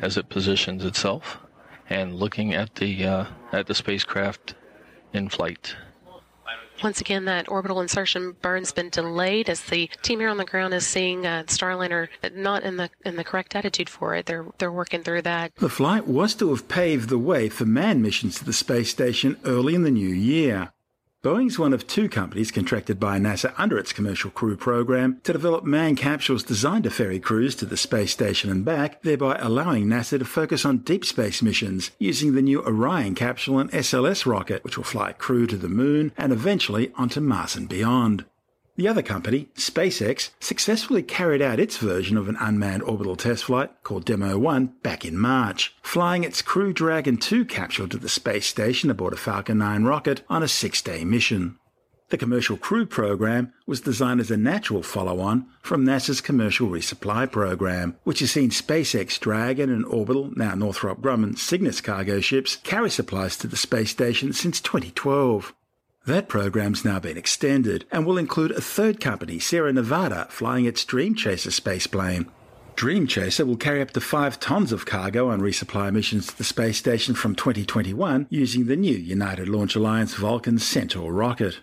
as 0.02 0.18
it 0.18 0.30
positions 0.30 0.84
itself. 0.84 1.40
and 1.90 2.16
looking 2.16 2.54
at 2.54 2.76
the 2.76 3.06
uh, 3.06 3.26
at 3.52 3.68
the 3.68 3.76
spacecraft 3.76 4.56
in 5.14 5.30
flight. 5.30 5.76
Once 6.84 7.02
again, 7.02 7.26
that 7.26 7.50
orbital 7.50 7.82
insertion 7.82 8.36
burn's 8.42 8.72
been 8.72 8.90
delayed 8.90 9.50
as 9.50 9.62
the 9.62 9.90
team 10.02 10.20
here 10.20 10.30
on 10.30 10.38
the 10.38 10.46
ground 10.46 10.74
is 10.74 10.86
seeing 10.86 11.26
uh, 11.26 11.44
Starliner 11.48 12.08
not 12.34 12.64
in 12.64 12.78
the 12.78 12.90
in 13.06 13.16
the 13.16 13.24
correct 13.24 13.56
attitude 13.56 13.90
for 13.90 14.16
it. 14.16 14.26
They're 14.26 14.46
they're 14.58 14.72
working 14.72 15.04
through 15.04 15.24
that. 15.24 15.56
The 15.56 15.70
flight 15.70 16.08
was 16.08 16.36
to 16.36 16.50
have 16.50 16.68
paved 16.68 17.10
the 17.10 17.18
way 17.18 17.50
for 17.50 17.66
manned 17.66 18.02
missions 18.02 18.36
to 18.40 18.46
the 18.46 18.54
space 18.54 18.90
station 18.90 19.38
early 19.46 19.76
in 19.76 19.84
the 19.84 19.92
new 19.92 20.10
year. 20.10 20.72
Boeing's 21.26 21.58
one 21.58 21.74
of 21.74 21.88
two 21.88 22.08
companies 22.08 22.52
contracted 22.52 23.00
by 23.00 23.18
NASA 23.18 23.52
under 23.58 23.80
its 23.80 23.92
Commercial 23.92 24.30
Crew 24.30 24.56
program 24.56 25.20
to 25.24 25.34
develop 25.34 25.64
manned 25.64 25.98
capsules 25.98 26.44
designed 26.44 26.84
to 26.84 26.92
ferry 26.92 27.20
crews 27.20 27.56
to 27.56 27.66
the 27.66 27.76
space 27.76 28.12
station 28.12 28.52
and 28.52 28.64
back, 28.64 29.02
thereby 29.02 29.36
allowing 29.40 29.88
NASA 29.88 30.20
to 30.20 30.26
focus 30.26 30.66
on 30.66 30.86
deep 30.86 31.04
space 31.04 31.42
missions 31.42 31.90
using 31.98 32.36
the 32.36 32.44
new 32.44 32.62
Orion 32.62 33.16
capsule 33.16 33.58
and 33.58 33.72
SLS 33.72 34.28
rocket, 34.28 34.64
which 34.64 34.78
will 34.78 34.84
fly 34.84 35.14
crew 35.14 35.48
to 35.48 35.58
the 35.58 35.68
moon 35.68 36.12
and 36.16 36.32
eventually 36.32 36.92
onto 36.94 37.20
Mars 37.20 37.56
and 37.56 37.68
beyond. 37.68 38.26
The 38.78 38.90
other 38.90 39.02
company, 39.02 39.48
SpaceX, 39.56 40.32
successfully 40.42 41.02
carried 41.02 41.42
out 41.42 41.62
its 41.62 41.78
version 41.78 42.18
of 42.18 42.28
an 42.28 42.36
unmanned 42.42 42.84
orbital 42.84 43.16
test 43.16 43.46
flight 43.46 43.72
called 43.84 44.04
Demo 44.04 44.38
1 44.38 44.66
back 44.84 45.06
in 45.06 45.18
March, 45.18 45.74
flying 45.82 46.26
its 46.26 46.42
Crew 46.42 46.74
Dragon 46.74 47.16
2 47.16 47.46
capsule 47.46 47.88
to 47.88 47.98
the 47.98 48.10
space 48.10 48.46
station 48.48 48.90
aboard 48.90 49.14
a 49.14 49.18
Falcon 49.18 49.60
9 49.60 49.86
rocket 49.86 50.24
on 50.28 50.44
a 50.44 50.50
six 50.50 50.82
day 50.82 51.06
mission. 51.06 51.58
The 52.10 52.18
Commercial 52.18 52.58
Crew 52.58 52.86
program 52.86 53.54
was 53.66 53.80
designed 53.80 54.20
as 54.20 54.30
a 54.30 54.38
natural 54.38 54.84
follow 54.84 55.22
on 55.22 55.48
from 55.62 55.86
NASA's 55.86 56.20
Commercial 56.20 56.68
Resupply 56.68 57.32
program, 57.32 57.96
which 58.04 58.20
has 58.20 58.32
seen 58.32 58.50
SpaceX 58.50 59.18
Dragon 59.18 59.72
and 59.72 59.86
Orbital, 59.86 60.32
now 60.36 60.54
Northrop 60.54 61.00
Grumman 61.02 61.38
Cygnus 61.38 61.80
cargo 61.80 62.20
ships, 62.20 62.58
carry 62.58 62.90
supplies 62.90 63.38
to 63.38 63.48
the 63.48 63.56
space 63.58 63.90
station 63.90 64.34
since 64.34 64.60
2012. 64.60 65.54
That 66.06 66.28
program's 66.28 66.86
now 66.86 67.00
been 67.00 67.18
extended 67.18 67.86
and 67.92 68.06
will 68.06 68.20
include 68.20 68.52
a 68.52 68.62
third 68.62 69.02
company, 69.02 69.40
Sierra 69.40 69.74
Nevada, 69.74 70.28
flying 70.30 70.66
its 70.66 70.86
Dream 70.86 71.16
Chaser 71.16 71.50
spaceplane. 71.50 72.28
Dream 72.76 73.08
Chaser 73.08 73.44
will 73.44 73.58
carry 73.58 73.82
up 73.82 73.90
to 73.92 74.02
5 74.02 74.40
tons 74.40 74.72
of 74.72 74.86
cargo 74.86 75.30
on 75.30 75.42
resupply 75.42 75.92
missions 75.92 76.28
to 76.28 76.38
the 76.38 76.44
space 76.44 76.78
station 76.78 77.16
from 77.16 77.34
2021 77.34 78.28
using 78.30 78.66
the 78.68 78.76
new 78.76 78.96
United 78.96 79.50
Launch 79.50 79.76
Alliance 79.76 80.14
Vulcan 80.14 80.60
Centaur 80.60 81.12
rocket. 81.12 81.62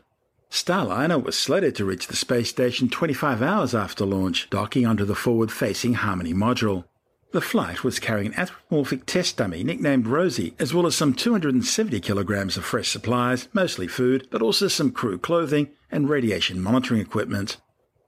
Starliner 0.51 1.23
was 1.23 1.39
slated 1.39 1.77
to 1.77 1.85
reach 1.85 2.09
the 2.09 2.17
space 2.17 2.49
station 2.51 2.89
25 2.89 3.43
hours 3.43 3.77
after 3.77 4.05
launch, 4.05 4.51
docking 4.51 4.85
onto 4.85 5.05
the 5.05 5.15
forward 5.15 5.53
facing 5.53 5.95
Harmony 5.95 6.35
module. 6.35 6.85
The 7.33 7.41
flight 7.41 7.83
was 7.83 7.99
carrying 7.99 8.27
an 8.27 8.35
anthropomorphic 8.35 9.07
test 9.07 9.39
dummy 9.39 9.65
nicknamed 9.65 10.07
Rosie, 10.07 10.55
as 10.59 10.75
well 10.75 10.87
as 10.87 10.95
some 10.95 11.15
270 11.15 11.99
kilograms 12.01 12.59
of 12.59 12.65
fresh 12.67 12.91
supplies, 12.91 13.49
mostly 13.55 13.89
food, 13.89 14.29
but 14.31 14.43
also 14.43 14.69
some 14.69 14.91
crew 14.91 15.17
clothing 15.17 15.71
and 15.91 16.11
radiation 16.11 16.61
monitoring 16.61 17.01
equipment. 17.01 17.57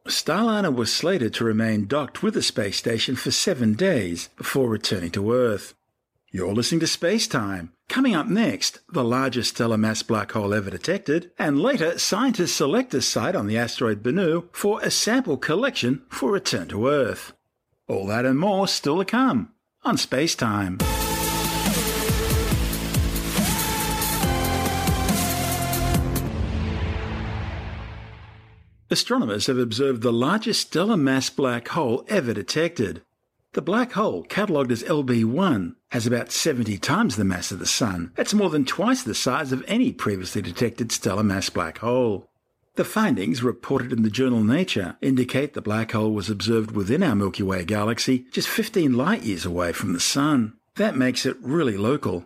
Starliner 0.06 0.74
was 0.74 0.92
slated 0.92 1.32
to 1.34 1.44
remain 1.44 1.86
docked 1.86 2.22
with 2.22 2.34
the 2.34 2.42
space 2.42 2.76
station 2.76 3.16
for 3.16 3.30
seven 3.30 3.72
days 3.72 4.28
before 4.36 4.68
returning 4.68 5.10
to 5.12 5.32
Earth. 5.32 5.72
You're 6.30 6.52
listening 6.52 6.80
to 6.80 6.86
Space 6.86 7.26
Time. 7.26 7.72
Coming 7.88 8.14
up 8.14 8.26
next, 8.26 8.80
the 8.92 9.04
largest 9.04 9.54
stellar 9.54 9.78
mass 9.78 10.02
black 10.02 10.32
hole 10.32 10.52
ever 10.52 10.68
detected, 10.68 11.30
and 11.38 11.58
later, 11.58 11.98
scientists 11.98 12.52
select 12.52 12.92
a 12.92 13.00
site 13.00 13.34
on 13.34 13.46
the 13.46 13.56
asteroid 13.56 14.02
Bennu 14.02 14.48
for 14.52 14.82
a 14.82 14.90
sample 14.90 15.38
collection 15.38 16.02
for 16.10 16.30
return 16.30 16.68
to 16.68 16.88
Earth. 16.88 17.32
All 17.86 18.06
that 18.06 18.24
and 18.24 18.38
more 18.38 18.66
still 18.66 18.98
to 18.98 19.04
come 19.04 19.52
on 19.82 19.98
Space 19.98 20.34
Time. 20.34 20.78
Astronomers 28.90 29.48
have 29.48 29.58
observed 29.58 30.02
the 30.02 30.12
largest 30.12 30.68
stellar 30.68 30.96
mass 30.96 31.28
black 31.28 31.68
hole 31.68 32.04
ever 32.08 32.32
detected. 32.32 33.02
The 33.52 33.62
black 33.62 33.92
hole, 33.92 34.22
catalogued 34.24 34.72
as 34.72 34.82
LB1, 34.84 35.74
has 35.90 36.06
about 36.06 36.32
70 36.32 36.78
times 36.78 37.16
the 37.16 37.24
mass 37.24 37.52
of 37.52 37.58
the 37.58 37.66
Sun. 37.66 38.12
That's 38.16 38.34
more 38.34 38.50
than 38.50 38.64
twice 38.64 39.02
the 39.02 39.14
size 39.14 39.52
of 39.52 39.64
any 39.68 39.92
previously 39.92 40.42
detected 40.42 40.90
stellar 40.90 41.22
mass 41.22 41.50
black 41.50 41.78
hole. 41.78 42.30
The 42.76 42.84
findings, 42.84 43.40
reported 43.40 43.92
in 43.92 44.02
the 44.02 44.10
journal 44.10 44.42
Nature, 44.42 44.96
indicate 45.00 45.54
the 45.54 45.62
black 45.62 45.92
hole 45.92 46.10
was 46.10 46.28
observed 46.28 46.72
within 46.72 47.04
our 47.04 47.14
Milky 47.14 47.44
Way 47.44 47.64
galaxy, 47.64 48.26
just 48.32 48.48
15 48.48 48.94
light 48.94 49.22
years 49.22 49.46
away 49.46 49.72
from 49.72 49.92
the 49.92 50.00
Sun. 50.00 50.54
That 50.74 50.96
makes 50.96 51.24
it 51.24 51.36
really 51.40 51.76
local. 51.76 52.24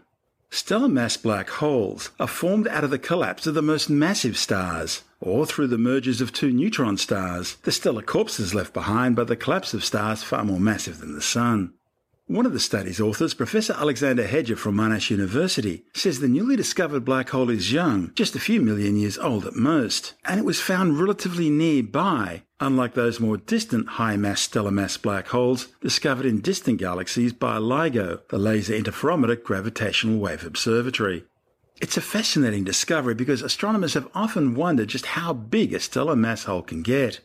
Stellar 0.49 0.89
mass 0.89 1.19
black 1.19 1.51
holes 1.51 2.13
are 2.19 2.27
formed 2.27 2.67
out 2.69 2.83
of 2.83 2.89
the 2.89 2.99
collapse 2.99 3.47
of 3.47 3.53
the 3.53 3.61
most 3.61 3.91
massive 3.91 4.39
stars, 4.39 5.03
or 5.21 5.45
through 5.45 5.67
the 5.67 5.77
mergers 5.77 6.23
of 6.23 6.33
two 6.33 6.51
neutron 6.51 6.97
stars, 6.97 7.57
the 7.65 7.73
stellar 7.73 8.01
corpses 8.01 8.55
left 8.55 8.73
behind 8.73 9.17
by 9.17 9.25
the 9.25 9.37
collapse 9.37 9.75
of 9.75 9.85
stars 9.85 10.23
far 10.23 10.45
more 10.45 10.59
massive 10.59 11.01
than 11.01 11.15
the 11.15 11.21
Sun. 11.21 11.75
One 12.29 12.45
of 12.45 12.53
the 12.53 12.61
study's 12.61 13.01
authors, 13.01 13.33
Professor 13.33 13.73
Alexander 13.73 14.27
Heger 14.27 14.55
from 14.55 14.77
Monash 14.77 15.09
University, 15.09 15.87
says 15.95 16.21
the 16.21 16.29
newly 16.29 16.57
discovered 16.57 17.03
black 17.03 17.31
hole 17.31 17.49
is 17.49 17.73
young, 17.73 18.13
just 18.15 18.37
a 18.37 18.39
few 18.39 18.61
million 18.61 18.99
years 18.99 19.17
old 19.17 19.47
at 19.47 19.55
most, 19.55 20.13
and 20.27 20.39
it 20.39 20.45
was 20.45 20.61
found 20.61 21.01
relatively 21.01 21.49
nearby, 21.49 22.43
unlike 22.61 22.93
those 22.93 23.19
more 23.19 23.39
distant 23.39 23.89
high 23.89 24.19
mass 24.19 24.43
stellar 24.43 24.71
mass 24.71 24.99
black 24.99 25.29
holes 25.29 25.69
discovered 25.81 26.27
in 26.27 26.43
distant 26.43 26.77
galaxies 26.77 27.33
by 27.33 27.57
LIGO, 27.57 28.21
the 28.29 28.37
Laser 28.37 28.75
Interferometer 28.75 29.43
Gravitational 29.43 30.19
Wave 30.19 30.45
Observatory. 30.45 31.25
It's 31.81 31.97
a 31.97 32.03
fascinating 32.03 32.63
discovery 32.63 33.15
because 33.15 33.41
astronomers 33.41 33.95
have 33.95 34.09
often 34.15 34.55
wondered 34.55 34.89
just 34.89 35.07
how 35.07 35.33
big 35.33 35.73
a 35.73 35.81
stellar 35.81 36.15
mass 36.15 36.45
hole 36.45 36.61
can 36.61 36.83
get. 36.83 37.21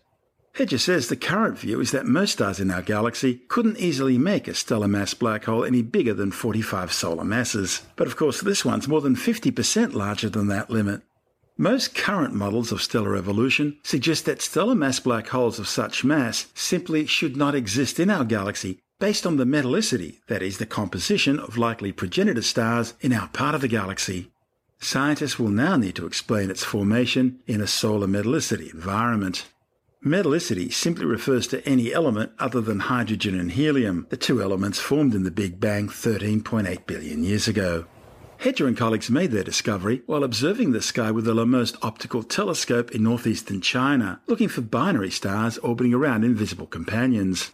Heger 0.55 0.77
says 0.77 1.07
the 1.07 1.15
current 1.15 1.57
view 1.57 1.79
is 1.79 1.89
that 1.91 2.05
most 2.05 2.33
stars 2.33 2.59
in 2.59 2.69
our 2.69 2.83
galaxy 2.83 3.41
couldn't 3.47 3.79
easily 3.79 4.19
make 4.19 4.47
a 4.47 4.53
stellar 4.53 4.87
mass 4.87 5.15
black 5.15 5.45
hole 5.45 5.65
any 5.65 5.81
bigger 5.81 6.13
than 6.13 6.31
45 6.31 6.93
solar 6.93 7.23
masses. 7.23 7.81
But 7.95 8.05
of 8.05 8.15
course, 8.15 8.41
this 8.41 8.63
one's 8.63 8.87
more 8.87 9.01
than 9.01 9.15
50% 9.15 9.93
larger 9.93 10.29
than 10.29 10.49
that 10.49 10.69
limit. 10.69 11.01
Most 11.57 11.95
current 11.95 12.35
models 12.35 12.71
of 12.71 12.83
stellar 12.83 13.15
evolution 13.15 13.79
suggest 13.81 14.25
that 14.25 14.43
stellar 14.43 14.75
mass 14.75 14.99
black 14.99 15.27
holes 15.27 15.57
of 15.57 15.67
such 15.67 16.03
mass 16.03 16.47
simply 16.53 17.07
should 17.07 17.35
not 17.35 17.55
exist 17.55 17.99
in 17.99 18.11
our 18.11 18.23
galaxy 18.23 18.79
based 18.99 19.25
on 19.25 19.37
the 19.37 19.45
metallicity, 19.45 20.19
that 20.27 20.43
is, 20.43 20.59
the 20.59 20.65
composition 20.67 21.39
of 21.39 21.57
likely 21.57 21.91
progenitor 21.91 22.43
stars 22.43 22.93
in 23.01 23.11
our 23.11 23.27
part 23.29 23.55
of 23.55 23.61
the 23.61 23.67
galaxy. 23.67 24.31
Scientists 24.79 25.39
will 25.39 25.49
now 25.49 25.77
need 25.77 25.95
to 25.95 26.05
explain 26.05 26.51
its 26.51 26.63
formation 26.63 27.39
in 27.47 27.59
a 27.59 27.67
solar 27.67 28.07
metallicity 28.07 28.71
environment. 28.73 29.45
Metallicity 30.05 30.71
simply 30.73 31.05
refers 31.05 31.47
to 31.47 31.65
any 31.65 31.93
element 31.93 32.33
other 32.37 32.59
than 32.59 32.81
hydrogen 32.81 33.39
and 33.39 33.53
helium, 33.53 34.05
the 34.09 34.17
two 34.17 34.41
elements 34.41 34.77
formed 34.77 35.15
in 35.15 35.23
the 35.23 35.31
Big 35.31 35.61
Bang 35.61 35.87
13.8 35.87 36.85
billion 36.85 37.23
years 37.23 37.47
ago. 37.47 37.85
Heger 38.37 38.67
and 38.67 38.75
colleagues 38.75 39.09
made 39.09 39.31
their 39.31 39.45
discovery 39.45 40.01
while 40.05 40.25
observing 40.25 40.73
the 40.73 40.81
sky 40.81 41.09
with 41.09 41.23
the 41.23 41.33
LAMOST 41.33 41.77
optical 41.81 42.21
telescope 42.21 42.91
in 42.91 43.01
northeastern 43.01 43.61
China, 43.61 44.19
looking 44.27 44.49
for 44.49 44.59
binary 44.59 45.09
stars 45.09 45.57
orbiting 45.59 45.93
around 45.93 46.25
invisible 46.25 46.67
companions. 46.67 47.51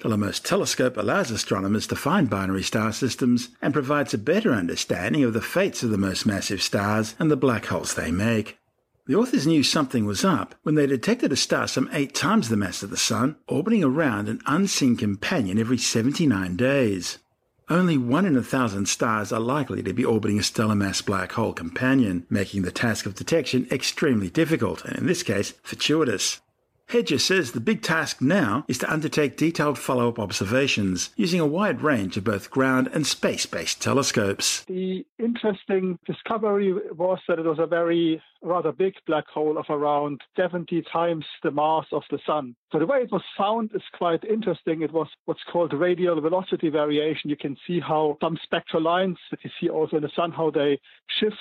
The 0.00 0.08
LAMOST 0.08 0.42
telescope 0.42 0.96
allows 0.96 1.30
astronomers 1.30 1.86
to 1.88 1.96
find 1.96 2.30
binary 2.30 2.62
star 2.62 2.92
systems 2.92 3.50
and 3.60 3.74
provides 3.74 4.14
a 4.14 4.18
better 4.18 4.54
understanding 4.54 5.22
of 5.24 5.34
the 5.34 5.42
fates 5.42 5.82
of 5.82 5.90
the 5.90 5.98
most 5.98 6.24
massive 6.24 6.62
stars 6.62 7.14
and 7.18 7.30
the 7.30 7.36
black 7.36 7.66
holes 7.66 7.92
they 7.92 8.10
make. 8.10 8.56
The 9.06 9.14
authors 9.16 9.46
knew 9.46 9.62
something 9.62 10.04
was 10.04 10.24
up 10.24 10.54
when 10.62 10.74
they 10.74 10.86
detected 10.86 11.32
a 11.32 11.36
star 11.36 11.66
some 11.66 11.88
eight 11.92 12.14
times 12.14 12.48
the 12.48 12.56
mass 12.56 12.82
of 12.82 12.90
the 12.90 12.96
Sun 12.96 13.36
orbiting 13.48 13.82
around 13.82 14.28
an 14.28 14.40
unseen 14.46 14.96
companion 14.96 15.58
every 15.58 15.78
79 15.78 16.56
days. 16.56 17.18
Only 17.68 17.96
one 17.96 18.26
in 18.26 18.36
a 18.36 18.42
thousand 18.42 18.88
stars 18.88 19.32
are 19.32 19.40
likely 19.40 19.82
to 19.84 19.92
be 19.92 20.04
orbiting 20.04 20.38
a 20.38 20.42
stellar 20.42 20.74
mass 20.74 21.02
black 21.02 21.32
hole 21.32 21.52
companion, 21.52 22.26
making 22.28 22.62
the 22.62 22.72
task 22.72 23.06
of 23.06 23.14
detection 23.14 23.66
extremely 23.70 24.28
difficult 24.28 24.84
and, 24.84 24.98
in 24.98 25.06
this 25.06 25.22
case, 25.22 25.54
fortuitous. 25.62 26.40
Heger 26.90 27.20
says 27.20 27.52
the 27.52 27.60
big 27.60 27.82
task 27.82 28.20
now 28.20 28.64
is 28.66 28.78
to 28.78 28.92
undertake 28.92 29.36
detailed 29.36 29.78
follow 29.78 30.08
up 30.08 30.18
observations 30.18 31.10
using 31.14 31.38
a 31.38 31.46
wide 31.46 31.82
range 31.82 32.16
of 32.16 32.24
both 32.24 32.50
ground 32.50 32.90
and 32.92 33.06
space 33.06 33.46
based 33.46 33.80
telescopes. 33.80 34.64
The 34.64 35.06
interesting 35.16 36.00
discovery 36.04 36.72
was 36.72 37.20
that 37.28 37.38
it 37.38 37.44
was 37.44 37.60
a 37.60 37.66
very 37.66 38.20
rather 38.42 38.72
big 38.72 38.94
black 39.06 39.28
hole 39.28 39.56
of 39.56 39.66
around 39.68 40.20
70 40.34 40.82
times 40.92 41.24
the 41.44 41.52
mass 41.52 41.86
of 41.92 42.02
the 42.10 42.18
Sun. 42.26 42.56
So 42.72 42.80
the 42.80 42.86
way 42.86 42.98
it 42.98 43.12
was 43.12 43.22
found 43.38 43.70
is 43.72 43.82
quite 43.96 44.24
interesting. 44.24 44.82
It 44.82 44.92
was 44.92 45.06
what's 45.26 45.44
called 45.44 45.72
radial 45.72 46.20
velocity 46.20 46.70
variation. 46.70 47.30
You 47.30 47.36
can 47.36 47.56
see 47.68 47.78
how 47.78 48.18
some 48.20 48.36
spectral 48.42 48.82
lines 48.82 49.18
that 49.30 49.44
you 49.44 49.50
see 49.60 49.68
also 49.68 49.98
in 49.98 50.02
the 50.02 50.10
Sun, 50.16 50.32
how 50.32 50.50
they 50.50 50.80
shift 51.20 51.36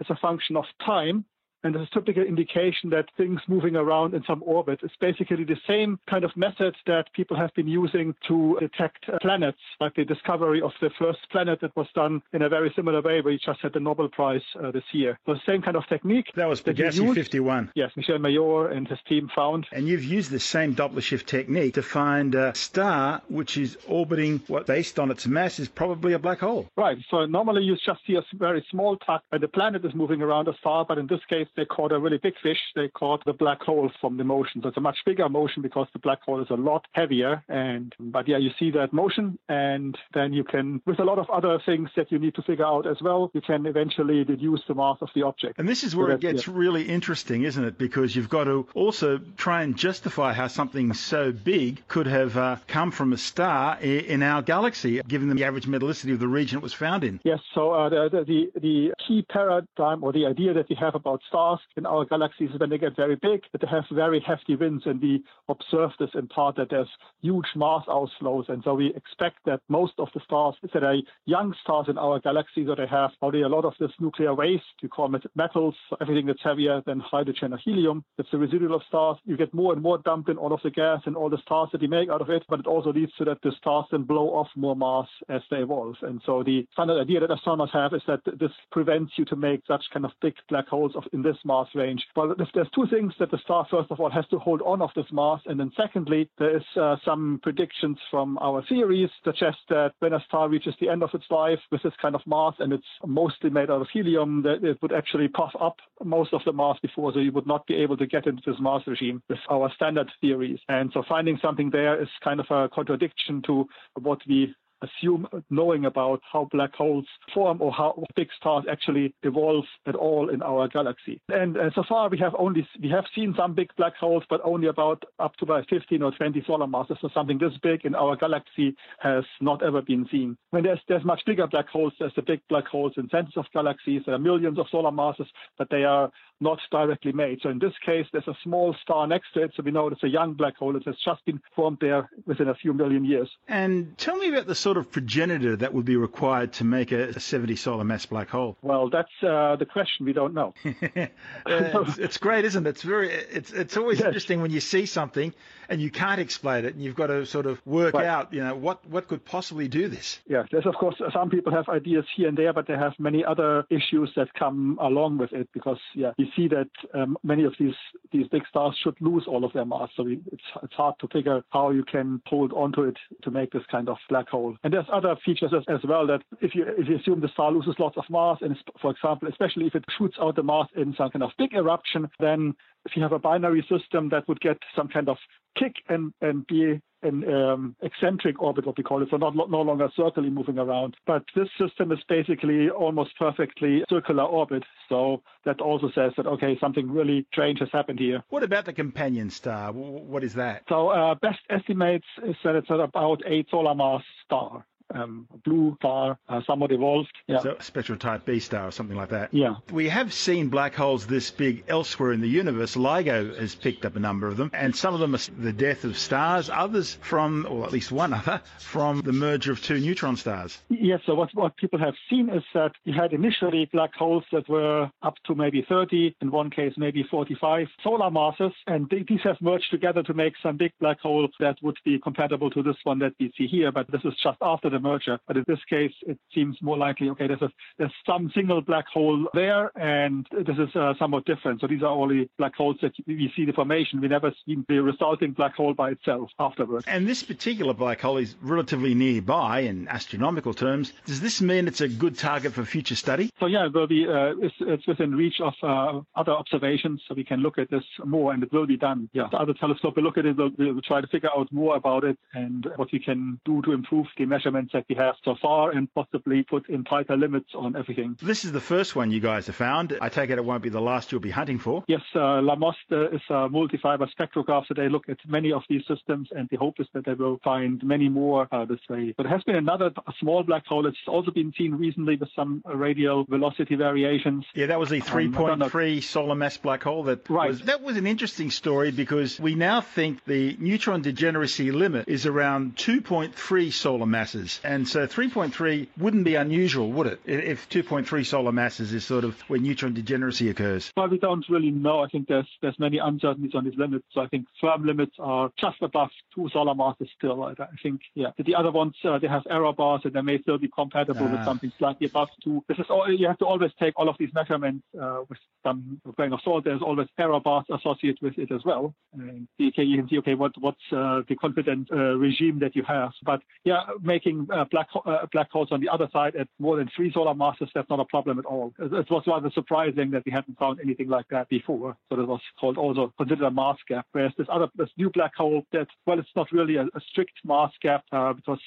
as 0.00 0.10
a 0.10 0.16
function 0.16 0.56
of 0.56 0.64
time. 0.84 1.24
And 1.64 1.74
this 1.74 1.82
is 1.82 1.88
typical 1.92 2.22
indication 2.22 2.90
that 2.90 3.06
things 3.16 3.40
moving 3.48 3.74
around 3.76 4.14
in 4.14 4.22
some 4.26 4.42
orbit 4.44 4.80
is 4.82 4.90
basically 5.00 5.44
the 5.44 5.56
same 5.66 5.98
kind 6.08 6.24
of 6.24 6.30
method 6.36 6.74
that 6.86 7.12
people 7.14 7.36
have 7.36 7.52
been 7.54 7.66
using 7.66 8.14
to 8.28 8.56
detect 8.60 9.06
planets, 9.20 9.58
like 9.80 9.94
the 9.96 10.04
discovery 10.04 10.62
of 10.62 10.70
the 10.80 10.90
first 10.98 11.18
planet 11.30 11.60
that 11.60 11.74
was 11.76 11.88
done 11.94 12.22
in 12.32 12.42
a 12.42 12.48
very 12.48 12.72
similar 12.76 13.02
way. 13.02 13.20
We 13.20 13.40
just 13.44 13.60
had 13.60 13.72
the 13.72 13.80
Nobel 13.80 14.08
Prize 14.08 14.42
uh, 14.62 14.70
this 14.70 14.84
year. 14.92 15.18
So 15.26 15.34
the 15.34 15.40
same 15.46 15.62
kind 15.62 15.76
of 15.76 15.86
technique. 15.88 16.26
That 16.36 16.48
was 16.48 16.60
Pegasi 16.60 17.12
51. 17.12 17.72
Yes, 17.74 17.90
Michel 17.96 18.18
Mayor 18.18 18.68
and 18.68 18.86
his 18.86 18.98
team 19.08 19.28
found. 19.34 19.66
And 19.72 19.88
you've 19.88 20.04
used 20.04 20.30
the 20.30 20.40
same 20.40 20.74
Doppler 20.74 21.02
shift 21.02 21.28
technique 21.28 21.74
to 21.74 21.82
find 21.82 22.34
a 22.34 22.54
star 22.54 23.20
which 23.28 23.56
is 23.56 23.76
orbiting 23.88 24.40
what, 24.46 24.66
based 24.66 24.98
on 24.98 25.10
its 25.10 25.26
mass, 25.26 25.58
is 25.58 25.68
probably 25.68 26.12
a 26.12 26.18
black 26.18 26.38
hole. 26.38 26.68
Right. 26.76 26.98
So 27.10 27.26
normally 27.26 27.62
you 27.62 27.76
just 27.84 28.00
see 28.06 28.14
a 28.14 28.22
very 28.34 28.64
small 28.70 28.96
tuck 28.98 29.24
and 29.32 29.42
the 29.42 29.48
planet 29.48 29.84
is 29.84 29.94
moving 29.94 30.22
around 30.22 30.46
a 30.46 30.56
star, 30.58 30.84
but 30.86 30.98
in 30.98 31.06
this 31.06 31.20
case 31.28 31.47
they 31.56 31.64
caught 31.64 31.92
a 31.92 31.98
really 31.98 32.18
big 32.18 32.34
fish. 32.42 32.58
They 32.74 32.88
caught 32.88 33.24
the 33.24 33.32
black 33.32 33.60
hole 33.62 33.90
from 34.00 34.16
the 34.16 34.24
motion. 34.24 34.62
So 34.62 34.68
it's 34.68 34.76
a 34.76 34.80
much 34.80 34.98
bigger 35.04 35.28
motion 35.28 35.62
because 35.62 35.86
the 35.92 35.98
black 35.98 36.22
hole 36.22 36.40
is 36.42 36.48
a 36.50 36.54
lot 36.54 36.86
heavier. 36.92 37.42
And 37.48 37.94
but 37.98 38.28
yeah, 38.28 38.38
you 38.38 38.50
see 38.58 38.70
that 38.72 38.92
motion, 38.92 39.38
and 39.48 39.96
then 40.14 40.32
you 40.32 40.44
can, 40.44 40.82
with 40.86 40.98
a 41.00 41.04
lot 41.04 41.18
of 41.18 41.28
other 41.30 41.58
things 41.64 41.90
that 41.96 42.10
you 42.12 42.18
need 42.18 42.34
to 42.36 42.42
figure 42.42 42.64
out 42.66 42.86
as 42.86 42.96
well, 43.00 43.30
you 43.34 43.40
can 43.40 43.66
eventually 43.66 44.24
deduce 44.24 44.60
the 44.68 44.74
mass 44.74 44.98
of 45.00 45.08
the 45.14 45.22
object. 45.22 45.58
And 45.58 45.68
this 45.68 45.84
is 45.84 45.94
where 45.96 46.08
So 46.08 46.14
it 46.14 46.20
gets 46.20 46.46
yeah. 46.46 46.52
really 46.56 46.84
interesting, 46.88 47.42
isn't 47.42 47.64
it? 47.64 47.78
Because 47.78 48.14
you've 48.14 48.28
got 48.28 48.44
to 48.44 48.66
also 48.74 49.18
try 49.36 49.62
and 49.62 49.76
justify 49.76 50.32
how 50.32 50.48
something 50.48 50.92
so 50.94 51.32
big 51.32 51.86
could 51.88 52.06
have 52.06 52.36
uh, 52.36 52.56
come 52.66 52.90
from 52.90 53.12
a 53.12 53.18
star 53.18 53.78
in 53.80 54.22
our 54.22 54.42
galaxy, 54.42 55.00
given 55.06 55.34
the 55.34 55.44
average 55.44 55.66
metallicity 55.66 56.12
of 56.12 56.18
the 56.20 56.28
region 56.28 56.58
it 56.58 56.62
was 56.62 56.72
found 56.72 57.04
in. 57.04 57.20
Yes, 57.24 57.40
so 57.54 57.72
uh, 57.72 57.88
the, 57.88 58.08
the- 58.10 58.24
the, 58.28 58.60
the 58.60 58.92
key 59.06 59.22
paradigm 59.22 60.04
or 60.04 60.12
the 60.12 60.26
idea 60.26 60.52
that 60.52 60.68
we 60.68 60.76
have 60.76 60.94
about 60.94 61.20
stars 61.28 61.37
in 61.76 61.86
our 61.86 62.04
galaxies 62.04 62.50
when 62.58 62.70
they 62.70 62.78
get 62.78 62.96
very 62.96 63.16
big, 63.16 63.42
that 63.52 63.60
they 63.60 63.66
have 63.68 63.84
very 63.90 64.20
hefty 64.20 64.56
winds, 64.56 64.84
and 64.86 65.00
we 65.00 65.22
observe 65.48 65.90
this 65.98 66.10
in 66.14 66.26
part 66.28 66.56
that 66.56 66.70
there's 66.70 66.88
huge 67.22 67.46
mass 67.54 67.84
outflows, 67.88 68.48
and 68.48 68.62
so 68.64 68.74
we 68.74 68.94
expect 68.94 69.38
that 69.46 69.60
most 69.68 69.92
of 69.98 70.08
the 70.14 70.20
stars 70.24 70.54
that 70.72 70.84
are 70.84 70.96
young 71.26 71.54
stars 71.62 71.86
in 71.88 71.98
our 71.98 72.20
galaxy, 72.20 72.64
that 72.64 72.78
they 72.78 72.86
have 72.86 73.10
already 73.22 73.42
a 73.42 73.48
lot 73.48 73.64
of 73.64 73.74
this 73.80 73.90
nuclear 74.00 74.34
waste, 74.34 74.64
you 74.80 74.88
call 74.88 75.14
it 75.14 75.24
metals, 75.34 75.74
everything 76.00 76.26
that's 76.26 76.42
heavier 76.42 76.82
than 76.86 77.00
hydrogen 77.00 77.52
or 77.52 77.58
helium. 77.58 78.04
That's 78.16 78.30
the 78.30 78.38
residual 78.38 78.74
of 78.74 78.82
stars. 78.88 79.18
You 79.24 79.36
get 79.36 79.54
more 79.54 79.72
and 79.72 79.82
more 79.82 79.98
dumped 79.98 80.28
in 80.28 80.36
all 80.36 80.52
of 80.52 80.60
the 80.62 80.70
gas 80.70 81.02
and 81.06 81.16
all 81.16 81.30
the 81.30 81.42
stars 81.42 81.68
that 81.72 81.82
you 81.82 81.88
make 81.88 82.08
out 82.10 82.20
of 82.20 82.30
it, 82.30 82.44
but 82.48 82.60
it 82.60 82.66
also 82.66 82.92
leads 82.92 83.12
to 83.18 83.24
that 83.24 83.42
the 83.42 83.52
stars 83.58 83.86
then 83.90 84.02
blow 84.02 84.28
off 84.28 84.48
more 84.56 84.76
mass 84.76 85.08
as 85.28 85.42
they 85.50 85.58
evolve. 85.58 85.96
And 86.02 86.20
so 86.24 86.42
the 86.42 86.66
standard 86.72 87.00
idea 87.00 87.20
that 87.20 87.30
astronomers 87.30 87.70
have 87.72 87.94
is 87.94 88.02
that 88.06 88.20
this 88.38 88.52
prevents 88.70 89.12
you 89.16 89.24
to 89.26 89.36
make 89.36 89.62
such 89.66 89.84
kind 89.92 90.04
of 90.04 90.12
big 90.20 90.34
black 90.48 90.68
holes 90.68 90.92
of 90.94 91.04
in 91.12 91.22
this 91.28 91.44
mass 91.44 91.68
range. 91.74 92.02
Well, 92.16 92.34
there's 92.54 92.70
two 92.74 92.86
things 92.90 93.12
that 93.18 93.30
the 93.30 93.38
star 93.44 93.66
first 93.70 93.90
of 93.90 94.00
all 94.00 94.10
has 94.10 94.26
to 94.28 94.38
hold 94.38 94.62
on 94.62 94.80
of 94.82 94.90
this 94.96 95.10
mass, 95.12 95.40
and 95.46 95.60
then 95.60 95.70
secondly, 95.76 96.30
there 96.38 96.56
is 96.56 96.62
uh, 96.80 96.96
some 97.04 97.40
predictions 97.42 97.98
from 98.10 98.38
our 98.38 98.64
theories 98.68 99.10
suggest 99.24 99.58
that 99.68 99.92
when 99.98 100.14
a 100.14 100.24
star 100.26 100.48
reaches 100.48 100.74
the 100.80 100.88
end 100.88 101.02
of 101.02 101.10
its 101.12 101.26
life 101.30 101.58
with 101.70 101.82
this 101.82 101.92
kind 102.00 102.14
of 102.14 102.22
mass, 102.26 102.54
and 102.58 102.72
it's 102.72 102.92
mostly 103.06 103.50
made 103.50 103.70
out 103.70 103.82
of 103.82 103.88
helium, 103.92 104.42
that 104.42 104.64
it 104.64 104.78
would 104.82 104.92
actually 104.92 105.28
puff 105.28 105.52
up 105.60 105.76
most 106.02 106.32
of 106.32 106.40
the 106.44 106.52
mass 106.52 106.78
before, 106.80 107.12
so 107.12 107.18
you 107.18 107.32
would 107.32 107.46
not 107.46 107.66
be 107.66 107.74
able 107.74 107.96
to 107.96 108.06
get 108.06 108.26
into 108.26 108.42
this 108.46 108.60
mass 108.60 108.82
regime 108.86 109.22
with 109.28 109.38
our 109.50 109.70
standard 109.74 110.10
theories. 110.20 110.60
And 110.68 110.90
so 110.92 111.02
finding 111.08 111.38
something 111.42 111.70
there 111.70 112.00
is 112.00 112.08
kind 112.24 112.40
of 112.40 112.46
a 112.50 112.68
contradiction 112.68 113.42
to 113.46 113.66
what 114.00 114.20
we 114.28 114.54
assume 114.82 115.26
knowing 115.50 115.84
about 115.84 116.20
how 116.30 116.48
black 116.50 116.74
holes 116.74 117.06
form 117.34 117.60
or 117.60 117.72
how 117.72 118.04
big 118.16 118.28
stars 118.36 118.64
actually 118.70 119.14
evolve 119.22 119.64
at 119.86 119.94
all 119.94 120.28
in 120.28 120.42
our 120.42 120.68
galaxy. 120.68 121.20
And 121.28 121.56
uh, 121.56 121.70
so 121.74 121.82
far 121.88 122.08
we 122.08 122.18
have 122.18 122.34
only 122.38 122.66
we 122.82 122.88
have 122.90 123.04
seen 123.14 123.34
some 123.36 123.54
big 123.54 123.70
black 123.76 123.96
holes, 123.96 124.24
but 124.28 124.40
only 124.44 124.68
about 124.68 125.04
up 125.18 125.36
to 125.36 125.44
about 125.44 125.68
15 125.68 126.02
or 126.02 126.12
20 126.12 126.42
solar 126.46 126.66
masses. 126.66 126.98
So 127.00 127.08
something 127.12 127.38
this 127.38 127.52
big 127.62 127.84
in 127.84 127.94
our 127.94 128.16
galaxy 128.16 128.76
has 129.00 129.24
not 129.40 129.62
ever 129.62 129.82
been 129.82 130.06
seen. 130.10 130.36
When 130.50 130.64
there's 130.64 130.80
there's 130.88 131.04
much 131.04 131.22
bigger 131.26 131.46
black 131.46 131.68
holes, 131.68 131.92
there's 131.98 132.14
the 132.14 132.22
big 132.22 132.40
black 132.48 132.66
holes 132.66 132.92
in 132.96 133.08
centers 133.10 133.34
of 133.36 133.46
galaxies. 133.52 134.02
There 134.06 134.14
are 134.14 134.18
millions 134.18 134.58
of 134.58 134.66
solar 134.70 134.92
masses, 134.92 135.26
but 135.56 135.68
they 135.70 135.84
are 135.84 136.10
not 136.40 136.58
directly 136.70 137.12
made. 137.12 137.40
So 137.42 137.48
in 137.50 137.58
this 137.58 137.72
case, 137.84 138.06
there's 138.12 138.28
a 138.28 138.36
small 138.44 138.74
star 138.82 139.06
next 139.06 139.32
to 139.34 139.42
it, 139.42 139.52
so 139.56 139.62
we 139.62 139.70
know 139.70 139.88
it's 139.88 140.02
a 140.02 140.08
young 140.08 140.34
black 140.34 140.56
hole. 140.56 140.76
It 140.76 140.84
has 140.86 140.96
just 141.04 141.24
been 141.24 141.40
formed 141.56 141.78
there 141.80 142.08
within 142.26 142.48
a 142.48 142.54
few 142.54 142.72
million 142.72 143.04
years. 143.04 143.28
And 143.48 143.96
tell 143.98 144.16
me 144.16 144.28
about 144.28 144.46
the 144.46 144.54
sort 144.54 144.76
of 144.76 144.90
progenitor 144.90 145.56
that 145.56 145.74
would 145.74 145.84
be 145.84 145.96
required 145.96 146.52
to 146.54 146.64
make 146.64 146.92
a, 146.92 147.08
a 147.08 147.20
70 147.20 147.56
solar 147.56 147.84
mass 147.84 148.06
black 148.06 148.28
hole. 148.28 148.56
Well, 148.62 148.88
that's 148.90 149.10
uh, 149.22 149.56
the 149.56 149.66
question 149.66 150.06
we 150.06 150.12
don't 150.12 150.34
know. 150.34 150.54
It's, 151.46 151.98
it's 151.98 152.16
great, 152.18 152.44
isn't 152.44 152.66
it? 152.66 152.70
It's 152.70 152.82
very. 152.82 153.10
It's 153.10 153.52
it's 153.52 153.76
always 153.76 153.98
Yes. 153.98 154.06
interesting 154.06 154.42
when 154.42 154.50
you 154.50 154.60
see 154.60 154.86
something 154.86 155.34
and 155.68 155.80
you 155.80 155.90
can't 155.90 156.20
explain 156.20 156.64
it, 156.64 156.74
and 156.74 156.82
you've 156.82 156.94
got 156.94 157.08
to 157.08 157.26
sort 157.26 157.46
of 157.46 157.60
work 157.66 157.94
Right. 157.94 158.06
out, 158.06 158.32
you 158.32 158.42
know, 158.42 158.54
what 158.54 158.86
what 158.88 159.08
could 159.08 159.24
possibly 159.24 159.66
do 159.68 159.88
this. 159.88 160.20
Yeah, 160.28 160.44
there's 160.50 160.66
of 160.66 160.74
course 160.74 160.96
some 161.12 161.30
people 161.30 161.52
have 161.52 161.68
ideas 161.68 162.04
here 162.16 162.28
and 162.28 162.36
there, 162.36 162.52
but 162.52 162.66
they 162.66 162.74
have 162.74 162.92
many 162.98 163.24
other 163.24 163.64
issues 163.70 164.10
that 164.16 164.32
come 164.34 164.78
along 164.80 165.18
with 165.18 165.32
it 165.32 165.48
because 165.52 165.78
yeah, 165.94 166.12
you 166.16 166.26
see 166.36 166.48
that 166.48 166.70
um, 166.94 167.16
many 167.22 167.44
of 167.44 167.54
these 167.58 167.74
these 168.12 168.26
big 168.28 168.42
stars 168.48 168.76
should 168.82 168.96
lose 169.00 169.24
all 169.26 169.44
of 169.44 169.52
their 169.52 169.64
mass, 169.64 169.88
so 169.96 170.02
we, 170.02 170.20
it's 170.32 170.42
it's 170.62 170.74
hard 170.74 170.94
to 171.00 171.08
figure 171.08 171.42
how 171.50 171.70
you 171.70 171.84
can 171.84 172.20
hold 172.26 172.52
onto 172.52 172.82
it 172.82 172.96
to 173.22 173.30
make 173.30 173.50
this 173.52 173.62
kind 173.70 173.88
of 173.88 173.96
black 174.08 174.28
hole. 174.28 174.56
And 174.64 174.72
there's 174.72 174.86
other 174.92 175.16
features 175.24 175.52
as, 175.56 175.64
as 175.68 175.80
well 175.88 176.06
that 176.06 176.22
if 176.40 176.54
you 176.54 176.64
if 176.78 176.88
you 176.88 176.96
assume 176.96 177.20
the 177.20 177.28
star 177.28 177.52
loses 177.52 177.74
lots 177.78 177.96
of 177.96 178.04
mass, 178.10 178.38
and 178.40 178.56
for 178.80 178.90
example, 178.90 179.28
especially 179.28 179.66
if 179.66 179.74
it 179.74 179.84
shoots 179.96 180.16
out 180.20 180.36
the 180.36 180.42
mass 180.42 180.68
in 180.76 180.94
some 180.96 181.10
kind 181.10 181.22
of 181.22 181.30
big 181.38 181.54
eruption, 181.54 182.08
then 182.20 182.54
if 182.84 182.96
you 182.96 183.02
have 183.02 183.12
a 183.12 183.18
binary 183.18 183.66
system 183.68 184.08
that 184.10 184.26
would 184.28 184.40
get 184.40 184.58
some 184.74 184.88
kind 184.88 185.08
of 185.08 185.16
kick 185.58 185.76
and 185.88 186.12
and 186.20 186.46
be 186.46 186.80
an 187.02 187.32
um, 187.32 187.76
eccentric 187.82 188.40
orbit, 188.40 188.66
what 188.66 188.76
we 188.76 188.84
call 188.84 189.02
it, 189.02 189.08
so 189.10 189.16
not 189.16 189.36
no 189.36 189.60
longer 189.62 189.88
circularly 189.96 190.32
moving 190.32 190.58
around. 190.58 190.96
But 191.06 191.24
this 191.34 191.48
system 191.58 191.92
is 191.92 191.98
basically 192.08 192.70
almost 192.70 193.10
perfectly 193.18 193.84
circular 193.88 194.24
orbit. 194.24 194.64
So 194.88 195.22
that 195.44 195.60
also 195.60 195.90
says 195.94 196.12
that 196.16 196.26
okay, 196.26 196.56
something 196.60 196.90
really 196.90 197.26
strange 197.32 197.60
has 197.60 197.68
happened 197.72 197.98
here. 197.98 198.22
What 198.28 198.42
about 198.42 198.64
the 198.64 198.72
companion 198.72 199.30
star? 199.30 199.72
What 199.72 200.24
is 200.24 200.34
that? 200.34 200.62
So 200.68 200.88
uh, 200.88 201.14
best 201.14 201.40
estimates 201.50 202.06
is 202.24 202.36
that 202.44 202.56
it's 202.56 202.70
at 202.70 202.80
about 202.80 203.22
eight 203.26 203.46
solar 203.50 203.74
mass 203.74 204.02
star. 204.24 204.64
Um, 204.94 205.28
blue 205.44 205.76
star, 205.78 206.18
uh, 206.28 206.40
somewhat 206.46 206.72
evolved. 206.72 207.12
Yeah. 207.26 207.40
So 207.40 207.56
spectral 207.60 207.98
type 207.98 208.24
B 208.24 208.40
star 208.40 208.68
or 208.68 208.70
something 208.70 208.96
like 208.96 209.10
that. 209.10 209.32
yeah. 209.32 209.56
We 209.70 209.88
have 209.88 210.12
seen 210.12 210.48
black 210.48 210.74
holes 210.74 211.06
this 211.06 211.30
big 211.30 211.64
elsewhere 211.68 212.12
in 212.12 212.20
the 212.20 212.28
universe. 212.28 212.74
LIGO 212.74 213.38
has 213.38 213.54
picked 213.54 213.84
up 213.84 213.96
a 213.96 214.00
number 214.00 214.26
of 214.26 214.36
them, 214.36 214.50
and 214.54 214.74
some 214.74 214.94
of 214.94 215.00
them 215.00 215.14
are 215.14 215.18
the 215.38 215.52
death 215.52 215.84
of 215.84 215.98
stars, 215.98 216.48
others 216.50 216.98
from, 217.02 217.46
or 217.48 217.64
at 217.64 217.72
least 217.72 217.92
one 217.92 218.12
other, 218.14 218.40
from 218.58 219.02
the 219.02 219.12
merger 219.12 219.52
of 219.52 219.62
two 219.62 219.78
neutron 219.78 220.16
stars. 220.16 220.58
Yes, 220.68 221.00
so 221.06 221.14
what, 221.14 221.30
what 221.34 221.56
people 221.56 221.78
have 221.78 221.94
seen 222.08 222.28
is 222.30 222.42
that 222.54 222.72
you 222.84 222.92
had 222.92 223.12
initially 223.12 223.68
black 223.72 223.94
holes 223.94 224.24
that 224.32 224.48
were 224.48 224.90
up 225.02 225.14
to 225.26 225.34
maybe 225.34 225.64
30, 225.68 226.16
in 226.20 226.30
one 226.30 226.50
case 226.50 226.72
maybe 226.76 227.04
45 227.10 227.66
solar 227.82 228.10
masses, 228.10 228.52
and 228.66 228.88
they, 228.90 229.04
these 229.08 229.20
have 229.24 229.36
merged 229.40 229.70
together 229.70 230.02
to 230.02 230.14
make 230.14 230.34
some 230.42 230.56
big 230.56 230.72
black 230.80 231.00
hole 231.00 231.28
that 231.40 231.56
would 231.62 231.76
be 231.84 231.98
compatible 231.98 232.50
to 232.50 232.62
this 232.62 232.76
one 232.84 232.98
that 233.00 233.12
we 233.20 233.32
see 233.36 233.46
here, 233.46 233.70
but 233.72 233.90
this 233.90 234.00
is 234.04 234.14
just 234.22 234.38
after 234.40 234.70
the 234.70 234.77
merger. 234.80 235.18
But 235.26 235.36
in 235.36 235.44
this 235.46 235.60
case, 235.68 235.92
it 236.06 236.18
seems 236.34 236.56
more 236.62 236.76
likely, 236.76 237.08
okay, 237.10 237.26
there's, 237.26 237.42
a, 237.42 237.50
there's 237.78 237.92
some 238.06 238.30
single 238.34 238.60
black 238.60 238.86
hole 238.92 239.28
there, 239.34 239.70
and 239.78 240.26
this 240.32 240.56
is 240.58 240.74
uh, 240.74 240.94
somewhat 240.98 241.24
different. 241.24 241.60
So 241.60 241.66
these 241.66 241.82
are 241.82 241.86
only 241.86 242.28
black 242.38 242.54
holes 242.54 242.76
that 242.82 242.92
we 243.06 243.32
see 243.36 243.44
the 243.44 243.52
formation. 243.52 244.00
We 244.00 244.08
never 244.08 244.32
see 244.46 244.56
the 244.68 244.80
resulting 244.80 245.32
black 245.32 245.54
hole 245.54 245.74
by 245.74 245.90
itself 245.90 246.30
afterwards. 246.38 246.84
And 246.86 247.06
this 247.06 247.22
particular 247.22 247.74
black 247.74 248.00
hole 248.00 248.16
is 248.16 248.36
relatively 248.40 248.94
nearby 248.94 249.60
in 249.60 249.88
astronomical 249.88 250.54
terms. 250.54 250.92
Does 251.06 251.20
this 251.20 251.40
mean 251.40 251.68
it's 251.68 251.80
a 251.80 251.88
good 251.88 252.16
target 252.18 252.52
for 252.52 252.64
future 252.64 252.96
study? 252.96 253.30
So 253.40 253.46
yeah, 253.46 253.66
it 253.66 253.74
will 253.74 253.86
be. 253.86 254.06
Uh, 254.06 254.34
it's, 254.40 254.54
it's 254.60 254.86
within 254.86 255.14
reach 255.14 255.40
of 255.40 255.54
uh, 255.62 256.00
other 256.14 256.32
observations, 256.32 257.02
so 257.08 257.14
we 257.14 257.24
can 257.24 257.40
look 257.40 257.58
at 257.58 257.70
this 257.70 257.84
more, 258.04 258.32
and 258.32 258.42
it 258.42 258.52
will 258.52 258.66
be 258.66 258.76
done. 258.76 259.08
Yeah, 259.12 259.28
the 259.30 259.38
other 259.38 259.54
telescope 259.54 259.96
will 259.96 260.04
look 260.04 260.18
at 260.18 260.26
it. 260.26 260.36
We'll, 260.36 260.50
we'll 260.58 260.80
try 260.82 261.00
to 261.00 261.06
figure 261.06 261.30
out 261.36 261.52
more 261.52 261.76
about 261.76 262.04
it 262.04 262.18
and 262.34 262.66
what 262.76 262.88
we 262.92 262.98
can 262.98 263.40
do 263.44 263.62
to 263.62 263.72
improve 263.72 264.06
the 264.16 264.24
that 264.72 264.84
we 264.88 264.94
have 264.96 265.14
so 265.24 265.34
far, 265.40 265.70
and 265.70 265.92
possibly 265.94 266.42
put 266.42 266.68
in 266.68 266.84
tighter 266.84 267.16
limits 267.16 267.50
on 267.54 267.76
everything. 267.76 268.16
This 268.22 268.44
is 268.44 268.52
the 268.52 268.60
first 268.60 268.94
one 268.96 269.10
you 269.10 269.20
guys 269.20 269.46
have 269.46 269.56
found. 269.56 269.96
I 270.00 270.08
take 270.08 270.30
it 270.30 270.38
it 270.38 270.44
won't 270.44 270.62
be 270.62 270.68
the 270.68 270.80
last 270.80 271.10
you'll 271.12 271.20
be 271.20 271.30
hunting 271.30 271.58
for. 271.58 271.84
Yes, 271.88 272.00
uh, 272.14 272.40
LAMOST 272.40 273.14
is 273.14 273.20
a 273.30 273.48
multi-fiber 273.48 274.06
spectrograph, 274.18 274.66
so 274.66 274.74
they 274.74 274.88
look 274.88 275.08
at 275.08 275.18
many 275.26 275.52
of 275.52 275.62
these 275.68 275.82
systems, 275.86 276.28
and 276.34 276.48
the 276.50 276.56
hope 276.56 276.80
is 276.80 276.86
that 276.94 277.04
they 277.04 277.14
will 277.14 277.38
find 277.42 277.82
many 277.82 278.08
more 278.08 278.48
uh, 278.52 278.64
this 278.64 278.80
way. 278.88 279.14
But 279.16 279.24
there 279.24 279.32
has 279.32 279.42
been 279.44 279.56
another 279.56 279.90
small 280.20 280.42
black 280.42 280.66
hole. 280.66 280.86
It's 280.86 280.96
also 281.06 281.30
been 281.30 281.52
seen 281.56 281.74
recently 281.74 282.16
with 282.16 282.28
some 282.36 282.62
radial 282.66 283.24
velocity 283.24 283.74
variations. 283.74 284.44
Yeah, 284.54 284.66
that 284.66 284.78
was 284.78 284.90
the 284.90 285.00
Um, 285.02 285.34
I 285.34 285.46
don't 285.48 285.58
know. 285.58 285.68
3.3 285.68 286.00
solar 286.02 286.34
mass 286.34 286.56
black 286.58 286.82
hole. 286.82 287.04
That 287.04 287.28
Right. 287.28 287.48
was 287.48 287.62
that 287.62 287.82
was 287.82 287.96
an 287.96 288.06
interesting 288.06 288.50
story 288.50 288.90
because 288.90 289.38
we 289.40 289.54
now 289.54 289.80
think 289.80 290.24
the 290.24 290.56
neutron 290.58 291.02
degeneracy 291.02 291.70
limit 291.72 292.08
is 292.08 292.26
around 292.26 292.76
2.3 292.76 293.70
solar 293.72 294.06
masses. 294.06 294.57
Mass. 294.62 294.72
And 294.72 294.88
so 294.88 295.06
3.3 295.06 295.88
wouldn't 295.98 296.24
be 296.24 296.34
unusual, 296.34 296.90
would 296.92 297.06
it? 297.06 297.20
If 297.24 297.68
2.3 297.68 298.26
solar 298.26 298.52
masses 298.52 298.92
is 298.92 299.04
sort 299.04 299.24
of 299.24 299.40
where 299.48 299.58
neutron 299.58 299.94
degeneracy 299.94 300.50
occurs. 300.50 300.92
Well, 300.96 301.08
we 301.08 301.18
don't 301.18 301.44
really 301.48 301.70
know. 301.70 302.00
I 302.00 302.08
think 302.08 302.28
there's 302.28 302.48
there's 302.62 302.78
many 302.78 302.98
uncertainties 302.98 303.54
on 303.54 303.64
these 303.64 303.76
limits. 303.76 304.06
So 304.12 304.20
I 304.20 304.26
think 304.28 304.46
firm 304.60 304.84
limits 304.84 305.16
are 305.18 305.50
just 305.58 305.76
above 305.82 306.10
two 306.34 306.48
solar 306.52 306.74
masses 306.74 307.08
still. 307.16 307.42
I, 307.42 307.52
I 307.52 307.66
think, 307.82 308.00
yeah. 308.14 308.28
The 308.38 308.54
other 308.54 308.70
ones, 308.70 308.94
uh, 309.04 309.18
they 309.18 309.28
have 309.28 309.42
error 309.50 309.72
bars 309.72 310.02
and 310.04 310.12
they 310.12 310.22
may 310.22 310.40
still 310.42 310.58
be 310.58 310.68
compatible 310.68 311.26
ah. 311.26 311.32
with 311.32 311.44
something 311.44 311.72
slightly 311.78 312.06
above 312.06 312.28
two. 312.42 312.64
This 312.68 312.78
is 312.78 312.86
all, 312.88 313.10
you 313.10 313.26
have 313.26 313.38
to 313.38 313.46
always 313.46 313.70
take 313.78 313.94
all 313.98 314.08
of 314.08 314.16
these 314.18 314.32
measurements 314.34 314.84
uh, 315.00 315.22
with 315.28 315.38
some 315.62 316.00
grain 316.16 316.32
of 316.32 316.40
salt. 316.42 316.64
There's 316.64 316.82
always 316.82 317.08
error 317.18 317.40
bars 317.40 317.66
associated 317.70 318.20
with 318.22 318.38
it 318.38 318.50
as 318.52 318.64
well. 318.64 318.94
And 319.12 319.48
you 319.58 319.72
can, 319.72 319.88
you 319.88 319.98
can 319.98 320.08
see, 320.08 320.18
okay, 320.18 320.34
what 320.34 320.52
what's 320.58 320.80
uh, 320.92 321.22
the 321.28 321.36
confident 321.36 321.90
uh, 321.92 322.16
regime 322.16 322.58
that 322.60 322.76
you 322.76 322.82
have. 322.84 323.12
But 323.22 323.42
yeah, 323.64 323.82
making 324.02 324.47
uh, 324.50 324.64
black 324.70 324.88
uh, 325.04 325.26
black 325.32 325.50
holes 325.50 325.68
on 325.70 325.80
the 325.80 325.88
other 325.88 326.08
side 326.12 326.36
at 326.36 326.48
more 326.58 326.76
than 326.76 326.88
three 326.94 327.12
solar 327.12 327.34
masses, 327.34 327.68
that's 327.74 327.88
not 327.90 328.00
a 328.00 328.04
problem 328.04 328.38
at 328.38 328.44
all. 328.44 328.72
It 328.78 329.10
was 329.10 329.24
rather 329.26 329.50
surprising 329.50 330.10
that 330.12 330.24
we 330.24 330.32
hadn't 330.32 330.58
found 330.58 330.80
anything 330.80 331.08
like 331.08 331.26
that 331.30 331.48
before. 331.48 331.96
So 332.08 332.16
that 332.16 332.26
was 332.26 332.40
called 332.58 332.78
also 332.78 333.12
considered 333.16 333.44
a 333.44 333.50
mass 333.50 333.76
gap. 333.88 334.06
Whereas 334.12 334.32
this 334.38 334.46
other 334.50 334.68
this 334.76 334.90
new 334.96 335.10
black 335.10 335.34
hole, 335.34 335.62
that 335.72 335.88
well, 336.06 336.18
it's 336.18 336.28
not 336.36 336.50
really 336.52 336.76
a, 336.76 336.84
a 336.84 337.00
strict 337.10 337.38
mass 337.44 337.72
gap 337.82 338.04
uh, 338.12 338.32
because 338.32 338.60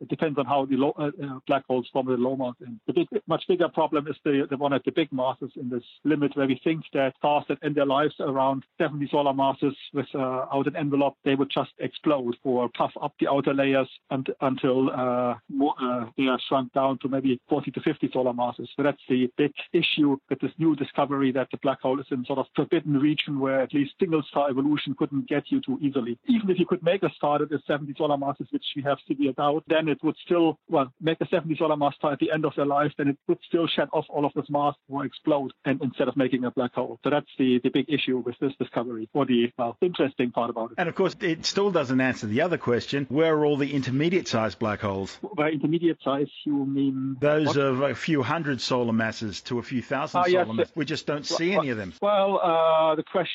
it 0.00 0.08
depends 0.08 0.38
on 0.38 0.46
how 0.46 0.64
the 0.66 0.76
low, 0.76 0.90
uh, 0.98 1.10
black 1.46 1.64
holes 1.66 1.88
form 1.92 2.06
the 2.06 2.12
low 2.12 2.36
mass. 2.36 2.54
And 2.60 2.80
the 2.86 2.92
big, 2.92 3.08
much 3.26 3.44
bigger 3.48 3.68
problem 3.68 4.06
is 4.08 4.16
the 4.24 4.46
the 4.48 4.56
one 4.56 4.72
at 4.72 4.84
the 4.84 4.92
big 4.92 5.12
masses 5.12 5.52
in 5.56 5.68
this 5.68 5.84
limit 6.04 6.36
where 6.36 6.46
we 6.46 6.60
think 6.62 6.84
that 6.92 7.14
stars 7.16 7.44
that 7.48 7.58
end 7.62 7.74
their 7.74 7.86
lives 7.86 8.14
around 8.20 8.64
70 8.78 9.08
solar 9.10 9.32
masses 9.32 9.74
without 9.92 10.66
an 10.66 10.76
envelope, 10.76 11.16
they 11.24 11.34
would 11.34 11.50
just 11.50 11.72
explode 11.78 12.36
or 12.44 12.68
puff 12.76 12.92
up 13.00 13.14
the 13.20 13.28
outer 13.28 13.54
layers 13.54 13.88
and, 14.10 14.28
until 14.40 14.90
uh, 15.04 15.34
more, 15.48 15.74
uh, 15.80 16.06
they 16.16 16.24
are 16.24 16.38
shrunk 16.48 16.72
down 16.72 16.98
to 16.98 17.08
maybe 17.08 17.40
40 17.48 17.70
to 17.72 17.80
50 17.80 18.10
solar 18.12 18.32
masses. 18.32 18.68
So 18.76 18.82
that's 18.82 19.00
the 19.08 19.30
big 19.36 19.52
issue 19.72 20.16
with 20.28 20.40
this 20.40 20.52
new 20.58 20.74
discovery 20.76 21.32
that 21.32 21.48
the 21.50 21.58
black 21.58 21.80
hole 21.80 22.00
is 22.00 22.06
in 22.10 22.24
sort 22.24 22.38
of 22.38 22.46
forbidden 22.56 22.98
region 22.98 23.38
where 23.38 23.60
at 23.60 23.74
least 23.74 23.92
single 24.00 24.22
star 24.28 24.50
evolution 24.50 24.94
couldn't 24.98 25.28
get 25.28 25.44
you 25.48 25.60
to 25.62 25.78
easily. 25.80 26.18
Even 26.26 26.50
if 26.50 26.58
you 26.58 26.66
could 26.66 26.82
make 26.82 27.02
a 27.02 27.10
star 27.16 27.42
at 27.42 27.52
is 27.52 27.60
70 27.66 27.94
solar 27.96 28.16
masses, 28.16 28.46
which 28.50 28.64
we 28.76 28.82
have 28.82 28.98
severe 29.06 29.32
doubt, 29.32 29.64
then 29.68 29.88
it 29.88 29.98
would 30.02 30.16
still, 30.24 30.58
well, 30.68 30.92
make 31.00 31.20
a 31.20 31.28
70 31.28 31.56
solar 31.56 31.76
mass 31.76 31.94
star 31.96 32.12
at 32.12 32.18
the 32.18 32.30
end 32.32 32.44
of 32.44 32.52
their 32.56 32.66
life, 32.66 32.92
then 32.98 33.08
it 33.08 33.18
would 33.28 33.38
still 33.46 33.66
shed 33.66 33.88
off 33.92 34.06
all 34.08 34.24
of 34.24 34.32
this 34.34 34.46
mass 34.48 34.74
or 34.88 35.04
explode 35.04 35.52
and 35.64 35.80
instead 35.82 36.08
of 36.08 36.16
making 36.16 36.44
a 36.44 36.50
black 36.50 36.74
hole. 36.74 36.98
So 37.04 37.10
that's 37.10 37.30
the, 37.38 37.60
the 37.62 37.70
big 37.70 37.86
issue 37.88 38.18
with 38.18 38.36
this 38.40 38.52
discovery 38.58 39.08
or 39.12 39.26
the 39.26 39.52
well, 39.58 39.76
interesting 39.80 40.30
part 40.30 40.50
about 40.50 40.72
it. 40.72 40.76
And 40.78 40.88
of 40.88 40.94
course, 40.94 41.16
it 41.20 41.44
still 41.44 41.70
doesn't 41.70 42.00
answer 42.00 42.26
the 42.26 42.40
other 42.40 42.58
question 42.58 43.06
where 43.08 43.34
are 43.34 43.44
all 43.44 43.56
the 43.56 43.72
intermediate 43.72 44.28
sized 44.28 44.58
black 44.58 44.80
holes? 44.80 44.93
By 45.36 45.50
intermediate 45.50 45.98
size, 46.02 46.28
you 46.44 46.64
mean. 46.64 47.16
Those 47.20 47.48
what? 47.48 47.56
of 47.56 47.80
a 47.82 47.94
few 47.94 48.22
hundred 48.22 48.60
solar 48.60 48.92
masses 48.92 49.40
to 49.42 49.58
a 49.58 49.62
few 49.62 49.82
thousand 49.82 50.20
uh, 50.20 50.24
solar 50.24 50.38
yes, 50.38 50.48
masses. 50.48 50.72
We 50.76 50.84
just 50.84 51.06
don't 51.06 51.26
see 51.26 51.50
well, 51.50 51.60
any 51.60 51.70
of 51.70 51.76
them. 51.76 51.92
Well, 52.00 52.40
uh, 52.42 52.94
the 52.94 53.02
question 53.02 53.32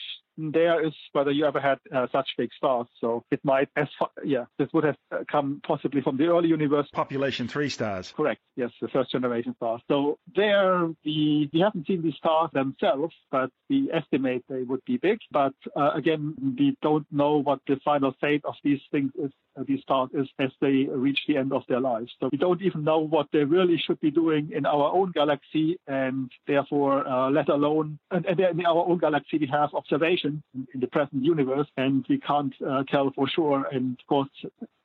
there 0.54 0.86
is 0.86 0.94
whether 1.12 1.32
you 1.32 1.46
ever 1.46 1.60
had 1.60 1.80
uh, 1.96 2.08
such 2.12 2.28
big 2.38 2.50
stars. 2.56 2.88
So 3.02 3.24
it 3.32 3.40
might, 3.44 3.70
as 3.76 3.88
far, 3.98 4.10
yeah, 4.24 4.46
this 4.58 4.70
would 4.74 4.84
have 4.84 4.96
uh, 5.12 5.24
come 5.32 5.62
possibly 5.66 6.02
from 6.02 6.18
the 6.18 6.28
early 6.28 6.50
universe. 6.50 6.88
Population 6.94 7.48
three 7.48 7.70
stars. 7.70 8.14
Correct. 8.16 8.42
Yes, 8.56 8.72
the 8.82 8.88
first 8.88 9.12
generation 9.12 9.54
stars. 9.56 9.82
So 9.88 10.18
there, 10.36 10.90
the 11.04 11.50
we 11.54 11.60
haven't 11.60 11.88
seen 11.88 12.02
these 12.02 12.16
stars 12.16 12.50
themselves, 12.54 13.16
but 13.32 13.50
we 13.70 13.90
estimate 13.92 14.44
they 14.50 14.64
would 14.64 14.84
be 14.86 14.98
big. 14.98 15.20
But 15.32 15.54
uh, 15.76 15.92
again, 15.96 16.36
we 16.58 16.78
don't 16.82 17.08
know 17.12 17.38
what 17.38 17.60
the 17.68 17.78
final 17.84 18.14
fate 18.22 18.44
of 18.46 18.56
these 18.64 18.82
things 18.92 19.12
is 19.22 19.32
uh, 19.58 19.64
these 19.68 19.82
stars 19.82 20.10
is 20.14 20.28
as 20.40 20.52
they 20.62 20.88
reach 20.90 21.20
the 21.28 21.38
end 21.38 21.52
of 21.54 21.64
their 21.68 21.80
lives. 21.80 22.12
So 22.20 22.30
we 22.32 22.38
don't 22.38 22.62
even 22.62 22.84
know 22.84 23.00
what 23.00 23.28
they 23.34 23.44
really 23.44 23.82
should 23.86 24.00
be 24.00 24.12
doing 24.12 24.52
in 24.54 24.66
our 24.66 24.94
own 24.94 25.12
galaxy, 25.12 25.78
and 25.88 26.32
therefore, 26.48 27.08
uh, 27.08 27.30
let 27.32 27.50
alone, 27.50 28.00
and, 28.12 28.26
and 28.26 28.40
in 28.40 28.66
our 28.66 28.86
own 28.90 29.00
galaxy, 29.00 29.38
we 29.38 29.48
have 29.48 29.70
observations 29.74 30.29
in, 30.54 30.80
the 30.80 30.88
present 30.88 31.24
universe, 31.24 31.68
and 31.78 32.06
we 32.10 32.20
can't 32.20 32.54
uh, 32.68 32.84
tell 32.90 33.12
for 33.16 33.28
sure. 33.28 33.66
And 33.72 33.98
of 34.00 34.08
course, 34.08 34.30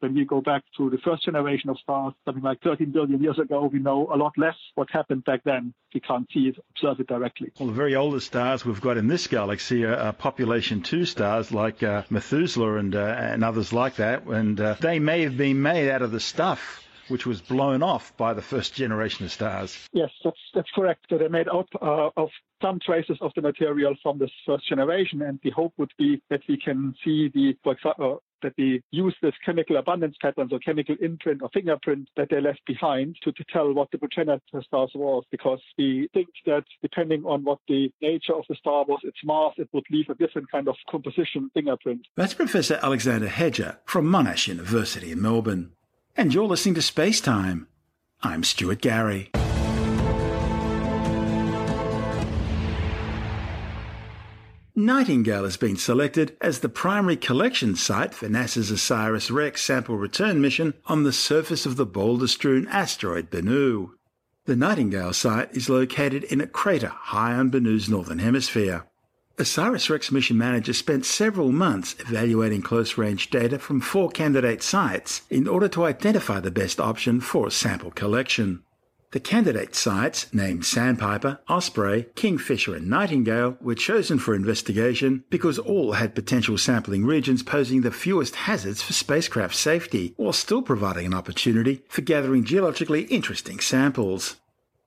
when 0.01 0.15
we 0.15 0.25
go 0.25 0.41
back 0.41 0.63
to 0.77 0.91
the 0.91 0.99
first 0.99 1.25
generation 1.25 1.71
of 1.71 1.79
stars, 1.79 2.15
something 2.25 2.43
like 2.43 2.61
13 2.63 2.91
billion 2.93 3.23
years 3.23 3.39
ago, 3.39 3.71
we 3.73 3.79
know 3.79 4.09
a 4.13 4.17
lot 4.17 4.33
less 4.37 4.57
what 4.75 4.91
happened 4.91 5.25
back 5.25 5.43
then. 5.45 5.75
We 5.95 6.01
can't 6.01 6.29
see 6.33 6.49
it, 6.49 6.57
observe 6.77 7.01
it 7.01 7.07
directly. 7.07 7.53
Well, 7.59 7.69
the 7.69 7.75
very 7.75 7.95
oldest 7.95 8.27
stars 8.27 8.65
we've 8.65 8.81
got 8.81 8.97
in 8.97 9.09
this 9.09 9.27
galaxy 9.27 9.85
are, 9.85 9.97
are 9.97 10.13
population 10.13 10.83
two 10.83 11.05
stars 11.05 11.53
like 11.53 11.83
uh, 11.83 12.03
Methuselah 12.11 12.77
and, 12.77 12.95
uh, 12.95 13.17
and 13.19 13.45
others 13.45 13.73
like 13.73 13.97
that, 13.97 14.25
and 14.25 14.61
uh, 14.61 14.75
they 14.81 14.99
may 14.99 15.23
have 15.23 15.37
been 15.37 15.63
made 15.63 15.89
out 15.89 16.03
of 16.03 16.11
the 16.11 16.21
stuff 16.21 16.84
which 17.09 17.27
was 17.27 17.41
blown 17.41 17.83
off 17.83 18.17
by 18.17 18.33
the 18.33 18.43
first 18.43 18.75
generation 18.75 19.25
of 19.25 19.33
stars. 19.33 19.89
Yes, 19.93 20.11
that's 20.23 20.39
that's 20.55 20.71
correct. 20.75 21.07
So 21.11 21.19
they 21.19 21.29
made 21.29 21.49
up 21.49 21.69
uh, 21.81 22.11
of 22.17 22.31
some 22.63 22.79
traces 22.85 23.19
of 23.21 23.33
the 23.35 23.43
material 23.43 23.95
from 24.03 24.19
this 24.19 24.31
first 24.47 24.69
generation, 24.69 25.23
and 25.23 25.39
the 25.43 25.51
hope 25.51 25.75
would 25.77 25.93
be 25.99 26.23
that 26.31 26.41
we 26.49 26.57
can 26.57 26.95
see 27.05 27.31
the, 27.35 27.55
for 27.63 27.73
example, 27.73 28.23
that 28.43 28.55
we 28.57 28.83
use 28.91 29.15
this 29.23 29.35
chemical 29.45 29.77
abundance 29.77 30.17
patterns 30.21 30.53
or 30.53 30.59
chemical 30.59 30.95
imprint 31.01 31.43
or 31.43 31.49
fingerprint 31.53 32.09
that 32.17 32.29
they 32.31 32.41
left 32.41 32.61
behind 32.67 33.17
to, 33.23 33.33
to 33.33 33.45
tell 33.53 33.73
what 33.73 33.91
the 33.91 33.99
progenitor 33.99 34.63
stars 34.63 34.91
was, 34.95 35.25
because 35.31 35.61
we 35.79 36.09
think 36.15 36.29
that 36.47 36.65
depending 36.83 37.25
on 37.25 37.43
what 37.45 37.59
the 37.69 37.91
nature 38.01 38.35
of 38.35 38.45
the 38.49 38.55
star 38.55 38.85
was, 38.87 39.01
its 39.03 39.19
mass, 39.25 39.53
it 39.57 39.69
would 39.73 39.85
leave 39.91 40.09
a 40.09 40.15
different 40.15 40.51
kind 40.51 40.69
of 40.69 40.77
composition 40.91 41.51
fingerprint. 41.55 42.07
That's 42.17 42.35
Professor 42.35 42.79
Alexander 42.83 43.29
Heger 43.29 43.79
from 43.85 44.07
Monash 44.07 44.47
University 44.47 45.13
in 45.13 45.21
Melbourne. 45.21 45.73
And 46.17 46.33
you're 46.33 46.45
listening 46.45 46.77
to 46.77 46.83
Space 46.83 47.21
Time. 47.21 47.67
I'm 48.23 48.45
Stuart 48.45 48.81
Gary. 48.81 49.33
Nightingale 54.77 55.43
has 55.43 55.57
been 55.57 55.77
selected 55.77 56.37
as 56.41 56.61
the 56.61 56.69
primary 56.69 57.17
collection 57.17 57.75
site 57.75 58.15
for 58.15 58.29
NASA's 58.29 58.71
OSIRIS-REx 58.71 59.61
sample 59.61 59.97
return 59.97 60.41
mission 60.41 60.75
on 60.87 61.03
the 61.03 61.13
surface 61.13 61.67
of 61.67 61.77
the 61.77 61.87
boulder-strewn 61.87 62.69
asteroid 62.69 63.29
Bennu. 63.31 63.91
The 64.45 64.55
Nightingale 64.55 65.15
site 65.15 65.53
is 65.57 65.69
located 65.69 66.23
in 66.25 66.41
a 66.41 66.47
crater 66.47 66.93
high 66.95 67.35
on 67.35 67.51
Bennu's 67.51 67.89
northern 67.89 68.21
hemisphere. 68.21 68.85
OSIRIS-REx 69.37 70.13
mission 70.13 70.39
manager 70.39 70.73
spent 70.73 71.05
several 71.05 71.51
months 71.51 71.97
evaluating 71.99 72.63
close-range 72.63 73.31
data 73.31 73.59
from 73.59 73.81
four 73.81 74.09
candidate 74.09 74.63
sites 74.63 75.23
in 75.29 75.49
order 75.49 75.67
to 75.69 75.85
identify 75.85 76.39
the 76.39 76.53
best 76.53 76.81
option 76.81 77.21
for 77.21 77.51
sample 77.51 77.91
collection. 77.91 78.63
The 79.11 79.19
candidate 79.21 79.75
sites, 79.75 80.33
named 80.33 80.65
Sandpiper, 80.65 81.41
Osprey, 81.49 82.07
Kingfisher, 82.15 82.77
and 82.77 82.89
Nightingale, 82.89 83.57
were 83.61 83.75
chosen 83.75 84.19
for 84.19 84.35
investigation 84.35 85.25
because 85.31 85.59
all 85.59 85.93
had 85.93 86.15
potential 86.15 86.59
sampling 86.59 87.05
regions 87.05 87.43
posing 87.43 87.83
the 87.83 87.91
fewest 87.91 88.35
hazards 88.35 88.83
for 88.83 88.93
spacecraft 88.93 89.55
safety, 89.55 90.15
while 90.17 90.33
still 90.33 90.63
providing 90.63 91.07
an 91.07 91.15
opportunity 91.15 91.85
for 91.89 92.03
gathering 92.03 92.45
geologically 92.45 93.03
interesting 93.03 93.61
samples. 93.61 94.37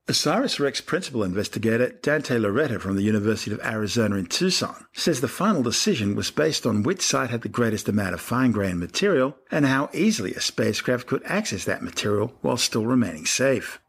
OSIRIS-REx 0.09 0.79
principal 0.81 1.21
investigator 1.21 1.89
Dante 2.01 2.37
Lauretta 2.37 2.79
from 2.79 2.95
the 2.95 3.03
University 3.03 3.51
of 3.51 3.59
Arizona 3.59 4.15
in 4.15 4.27
Tucson 4.27 4.85
says 4.93 5.19
the 5.19 5.27
final 5.27 5.61
decision 5.61 6.15
was 6.15 6.31
based 6.31 6.65
on 6.65 6.83
which 6.83 7.01
site 7.01 7.29
had 7.29 7.41
the 7.41 7.49
greatest 7.49 7.89
amount 7.89 8.13
of 8.13 8.21
fine-grained 8.21 8.79
material 8.79 9.35
and 9.51 9.65
how 9.65 9.89
easily 9.93 10.33
a 10.33 10.39
spacecraft 10.39 11.07
could 11.07 11.21
access 11.25 11.65
that 11.65 11.81
material 11.81 12.33
while 12.39 12.55
still 12.55 12.85
remaining 12.85 13.25
safe. 13.25 13.81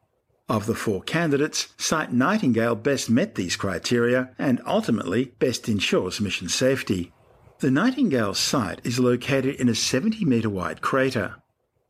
Of 0.48 0.66
the 0.66 0.74
four 0.74 1.02
candidates, 1.02 1.68
Site 1.76 2.12
Nightingale 2.12 2.74
best 2.74 3.08
met 3.08 3.36
these 3.36 3.54
criteria 3.54 4.30
and 4.40 4.60
ultimately 4.66 5.26
best 5.38 5.68
ensures 5.68 6.20
mission 6.20 6.48
safety. 6.48 7.12
The 7.60 7.70
Nightingale 7.70 8.34
site 8.34 8.80
is 8.82 8.98
located 8.98 9.54
in 9.54 9.68
a 9.68 9.74
70 9.74 10.24
metre 10.24 10.50
wide 10.50 10.80
crater. 10.80 11.36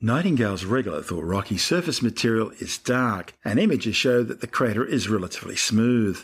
Nightingale's 0.01 0.63
regolith 0.63 1.11
or 1.11 1.25
rocky 1.25 1.59
surface 1.59 2.03
material 2.03 2.53
is 2.61 2.79
dark, 2.79 3.35
and 3.45 3.59
images 3.59 3.97
show 3.97 4.23
that 4.23 4.41
the 4.41 4.47
crater 4.47 4.85
is 4.85 5.09
relatively 5.09 5.57
smooth. 5.57 6.23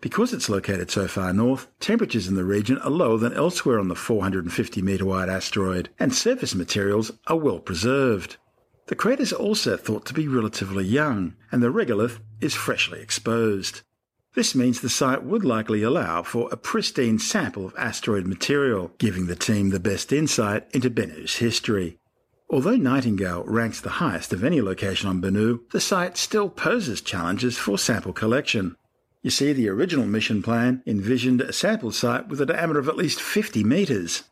Because 0.00 0.32
it's 0.32 0.48
located 0.48 0.92
so 0.92 1.08
far 1.08 1.32
north, 1.32 1.66
temperatures 1.80 2.28
in 2.28 2.36
the 2.36 2.44
region 2.44 2.78
are 2.78 2.90
lower 2.90 3.18
than 3.18 3.32
elsewhere 3.32 3.80
on 3.80 3.88
the 3.88 3.96
450 3.96 4.80
metre 4.80 5.04
wide 5.04 5.28
asteroid, 5.28 5.88
and 5.98 6.14
surface 6.14 6.54
materials 6.54 7.10
are 7.26 7.36
well 7.36 7.58
preserved. 7.58 8.36
The 8.86 8.94
crater 8.94 9.22
is 9.22 9.32
also 9.32 9.76
thought 9.76 10.06
to 10.06 10.14
be 10.14 10.28
relatively 10.28 10.84
young, 10.84 11.34
and 11.50 11.60
the 11.60 11.72
regolith 11.72 12.20
is 12.40 12.54
freshly 12.54 13.00
exposed. 13.00 13.80
This 14.34 14.54
means 14.54 14.80
the 14.80 14.88
site 14.88 15.24
would 15.24 15.44
likely 15.44 15.82
allow 15.82 16.22
for 16.22 16.48
a 16.52 16.56
pristine 16.56 17.18
sample 17.18 17.66
of 17.66 17.74
asteroid 17.76 18.28
material, 18.28 18.92
giving 18.98 19.26
the 19.26 19.34
team 19.34 19.70
the 19.70 19.80
best 19.80 20.12
insight 20.12 20.68
into 20.72 20.90
Bennu's 20.90 21.38
history. 21.38 21.98
Although 22.48 22.76
Nightingale 22.76 23.42
ranks 23.44 23.80
the 23.80 23.98
highest 23.98 24.32
of 24.32 24.44
any 24.44 24.60
location 24.60 25.08
on 25.08 25.20
Bennu, 25.20 25.68
the 25.70 25.80
site 25.80 26.16
still 26.16 26.48
poses 26.48 27.00
challenges 27.00 27.58
for 27.58 27.76
sample 27.76 28.12
collection. 28.12 28.76
You 29.22 29.30
see, 29.30 29.52
the 29.52 29.68
original 29.68 30.06
mission 30.06 30.42
plan 30.42 30.82
envisioned 30.86 31.40
a 31.40 31.52
sample 31.52 31.90
site 31.90 32.28
with 32.28 32.40
a 32.40 32.46
diameter 32.46 32.78
of 32.78 32.88
at 32.88 32.96
least 32.96 33.20
50 33.20 33.64
metres. 33.64 34.22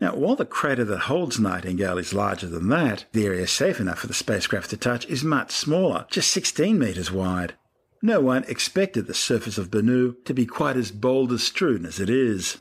Now, 0.00 0.14
while 0.14 0.36
the 0.36 0.44
crater 0.44 0.84
that 0.84 0.98
holds 0.98 1.40
Nightingale 1.40 1.98
is 1.98 2.14
larger 2.14 2.46
than 2.46 2.68
that, 2.68 3.06
the 3.12 3.26
area 3.26 3.48
safe 3.48 3.80
enough 3.80 3.98
for 3.98 4.06
the 4.06 4.14
spacecraft 4.14 4.70
to 4.70 4.76
touch 4.76 5.04
is 5.06 5.24
much 5.24 5.50
smaller, 5.50 6.06
just 6.08 6.30
16 6.30 6.78
metres 6.78 7.10
wide. 7.10 7.54
No 8.00 8.20
one 8.20 8.44
expected 8.44 9.06
the 9.06 9.14
surface 9.14 9.58
of 9.58 9.70
Bennu 9.70 10.22
to 10.24 10.34
be 10.34 10.46
quite 10.46 10.76
as 10.76 10.92
boulder 10.92 11.38
strewn 11.38 11.84
as 11.84 11.98
it 11.98 12.10
is. 12.10 12.58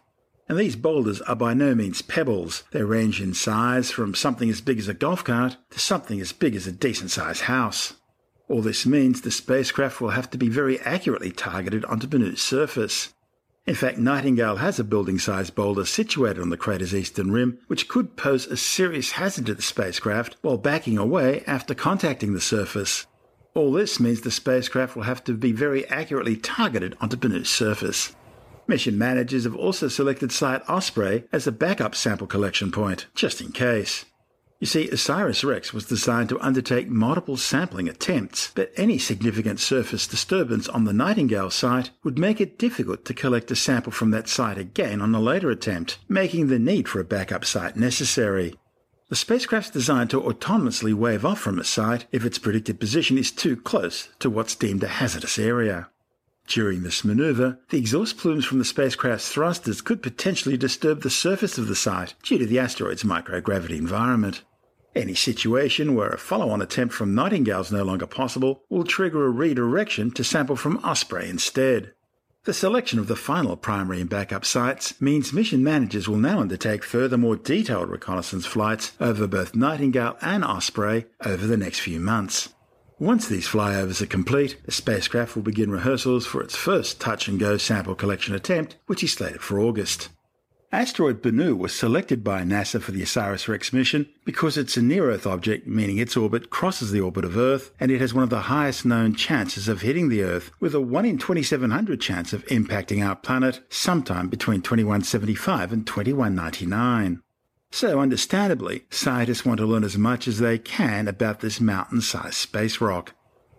And 0.47 0.59
these 0.59 0.75
boulders 0.75 1.21
are 1.21 1.35
by 1.35 1.53
no 1.53 1.73
means 1.73 2.01
pebbles. 2.03 2.63
They 2.71 2.83
range 2.83 3.19
in 3.19 3.33
size 3.33 3.89
from 3.89 4.13
something 4.13 4.49
as 4.49 4.61
big 4.61 4.77
as 4.77 4.87
a 4.87 4.93
golf 4.93 5.23
cart 5.23 5.57
to 5.71 5.79
something 5.79 6.21
as 6.21 6.31
big 6.31 6.55
as 6.55 6.67
a 6.67 6.71
decent 6.71 7.11
sized 7.11 7.43
house. 7.43 7.93
All 8.47 8.61
this 8.61 8.85
means 8.85 9.21
the 9.21 9.31
spacecraft 9.31 9.99
will 9.99 10.11
have 10.11 10.29
to 10.29 10.37
be 10.37 10.49
very 10.49 10.79
accurately 10.81 11.31
targeted 11.31 11.83
onto 11.85 12.05
Bennu's 12.05 12.43
surface. 12.43 13.11
In 13.65 13.73
fact, 13.73 13.97
Nightingale 13.97 14.57
has 14.57 14.77
a 14.77 14.83
building 14.83 15.17
sized 15.17 15.55
boulder 15.55 15.85
situated 15.85 16.39
on 16.39 16.49
the 16.49 16.57
crater's 16.57 16.93
eastern 16.93 17.31
rim, 17.31 17.57
which 17.65 17.87
could 17.87 18.15
pose 18.15 18.45
a 18.45 18.55
serious 18.55 19.13
hazard 19.13 19.47
to 19.47 19.55
the 19.55 19.63
spacecraft 19.63 20.35
while 20.43 20.57
backing 20.57 20.99
away 20.99 21.43
after 21.47 21.73
contacting 21.73 22.33
the 22.35 22.41
surface. 22.41 23.07
All 23.55 23.71
this 23.71 23.99
means 23.99 24.21
the 24.21 24.29
spacecraft 24.29 24.95
will 24.95 25.03
have 25.03 25.23
to 25.23 25.33
be 25.33 25.51
very 25.51 25.87
accurately 25.87 26.37
targeted 26.37 26.95
onto 27.01 27.17
Bennu's 27.17 27.49
surface. 27.49 28.15
Mission 28.67 28.97
managers 28.97 29.43
have 29.43 29.55
also 29.55 29.87
selected 29.87 30.31
Site 30.31 30.67
Osprey 30.67 31.25
as 31.31 31.45
a 31.45 31.51
backup 31.51 31.95
sample 31.95 32.27
collection 32.27 32.71
point, 32.71 33.05
just 33.13 33.41
in 33.41 33.51
case. 33.51 34.05
You 34.59 34.67
see, 34.67 34.89
OSIRIS-REx 34.89 35.73
was 35.73 35.85
designed 35.85 36.29
to 36.29 36.39
undertake 36.39 36.87
multiple 36.87 37.35
sampling 37.35 37.89
attempts, 37.89 38.51
but 38.55 38.71
any 38.77 38.97
significant 38.97 39.59
surface 39.59 40.07
disturbance 40.07 40.69
on 40.69 40.85
the 40.85 40.93
Nightingale 40.93 41.51
site 41.51 41.91
would 42.03 42.17
make 42.17 42.39
it 42.39 42.57
difficult 42.57 43.03
to 43.05 43.13
collect 43.13 43.51
a 43.51 43.55
sample 43.55 43.91
from 43.91 44.11
that 44.11 44.29
site 44.29 44.57
again 44.57 45.01
on 45.01 45.13
a 45.13 45.19
later 45.19 45.51
attempt, 45.51 45.99
making 46.07 46.47
the 46.47 46.57
need 46.57 46.87
for 46.87 46.99
a 47.01 47.05
backup 47.05 47.43
site 47.43 47.75
necessary. 47.75 48.55
The 49.09 49.15
spacecraft's 49.15 49.69
designed 49.69 50.09
to 50.11 50.21
autonomously 50.21 50.93
wave 50.93 51.25
off 51.25 51.39
from 51.39 51.59
a 51.59 51.63
site 51.63 52.07
if 52.11 52.25
its 52.25 52.39
predicted 52.39 52.79
position 52.79 53.17
is 53.17 53.31
too 53.31 53.55
close 53.55 54.09
to 54.19 54.29
what's 54.29 54.55
deemed 54.55 54.83
a 54.83 54.87
hazardous 54.87 55.37
area. 55.37 55.89
During 56.47 56.83
this 56.83 57.03
maneuver, 57.03 57.59
the 57.69 57.77
exhaust 57.77 58.17
plumes 58.17 58.45
from 58.45 58.59
the 58.59 58.65
spacecraft's 58.65 59.29
thrusters 59.29 59.81
could 59.81 60.03
potentially 60.03 60.57
disturb 60.57 61.01
the 61.01 61.09
surface 61.09 61.57
of 61.57 61.67
the 61.67 61.75
site 61.75 62.13
due 62.21 62.37
to 62.37 62.45
the 62.45 62.59
asteroid's 62.59 63.03
microgravity 63.03 63.77
environment. 63.77 64.43
Any 64.95 65.15
situation 65.15 65.95
where 65.95 66.09
a 66.09 66.17
follow 66.17 66.49
on 66.51 66.61
attempt 66.61 66.93
from 66.93 67.15
Nightingale 67.15 67.61
is 67.61 67.71
no 67.71 67.83
longer 67.83 68.07
possible 68.07 68.63
will 68.69 68.85
trigger 68.85 69.25
a 69.25 69.29
redirection 69.29 70.11
to 70.11 70.23
sample 70.23 70.55
from 70.55 70.77
Osprey 70.77 71.29
instead. 71.29 71.93
The 72.45 72.53
selection 72.53 72.99
of 72.99 73.07
the 73.07 73.15
final 73.15 73.57
primary 73.57 73.99
and 73.99 74.09
backup 74.09 74.45
sites 74.45 75.01
means 75.01 75.33
mission 75.33 75.63
managers 75.63 76.07
will 76.07 76.17
now 76.17 76.39
undertake 76.39 76.83
further 76.83 77.17
more 77.17 77.35
detailed 77.35 77.89
reconnaissance 77.89 78.45
flights 78.45 78.91
over 79.01 79.25
both 79.25 79.55
Nightingale 79.55 80.15
and 80.21 80.45
Osprey 80.45 81.07
over 81.25 81.47
the 81.47 81.57
next 81.57 81.79
few 81.79 81.99
months. 81.99 82.53
Once 82.99 83.27
these 83.27 83.47
flyovers 83.47 84.01
are 84.01 84.05
complete, 84.05 84.55
the 84.63 84.71
spacecraft 84.71 85.35
will 85.35 85.43
begin 85.43 85.69
rehearsals 85.69 86.25
for 86.25 86.41
its 86.41 86.55
first 86.55 87.01
touch 87.01 87.27
and 87.27 87.39
go 87.39 87.57
sample 87.57 87.93
collection 87.93 88.33
attempt, 88.33 88.77
which 88.87 89.03
is 89.03 89.11
slated 89.11 89.41
for 89.41 89.59
August. 89.59 90.07
Asteroid 90.71 91.21
Bennu 91.21 91.57
was 91.57 91.73
selected 91.73 92.23
by 92.23 92.43
NASA 92.43 92.81
for 92.81 92.93
the 92.93 93.01
OSIRIS-REx 93.01 93.73
mission 93.73 94.07
because 94.23 94.57
it's 94.57 94.77
a 94.77 94.81
near-Earth 94.81 95.27
object, 95.27 95.67
meaning 95.67 95.97
its 95.97 96.15
orbit 96.15 96.49
crosses 96.49 96.91
the 96.91 97.01
orbit 97.01 97.25
of 97.25 97.37
Earth, 97.37 97.71
and 97.81 97.91
it 97.91 97.99
has 97.99 98.13
one 98.13 98.23
of 98.23 98.29
the 98.29 98.41
highest 98.41 98.85
known 98.85 99.13
chances 99.13 99.67
of 99.67 99.81
hitting 99.81 100.07
the 100.07 100.23
Earth, 100.23 100.51
with 100.61 100.73
a 100.73 100.81
1 100.81 101.05
in 101.05 101.17
2700 101.17 101.99
chance 101.99 102.31
of 102.31 102.45
impacting 102.47 103.05
our 103.05 103.15
planet 103.15 103.59
sometime 103.69 104.29
between 104.29 104.61
2175 104.61 105.73
and 105.73 105.85
2199. 105.85 107.21
So, 107.75 107.99
understandably, 107.99 108.85
scientists 108.89 109.43
want 109.43 109.57
to 109.57 109.65
learn 109.65 109.83
as 109.83 109.97
much 109.97 110.29
as 110.29 110.39
they 110.39 110.57
can 110.57 111.09
about 111.09 111.41
this 111.41 111.59
mountain 111.59 111.99
sized 111.99 112.35
space 112.35 112.79
rock. 112.79 113.13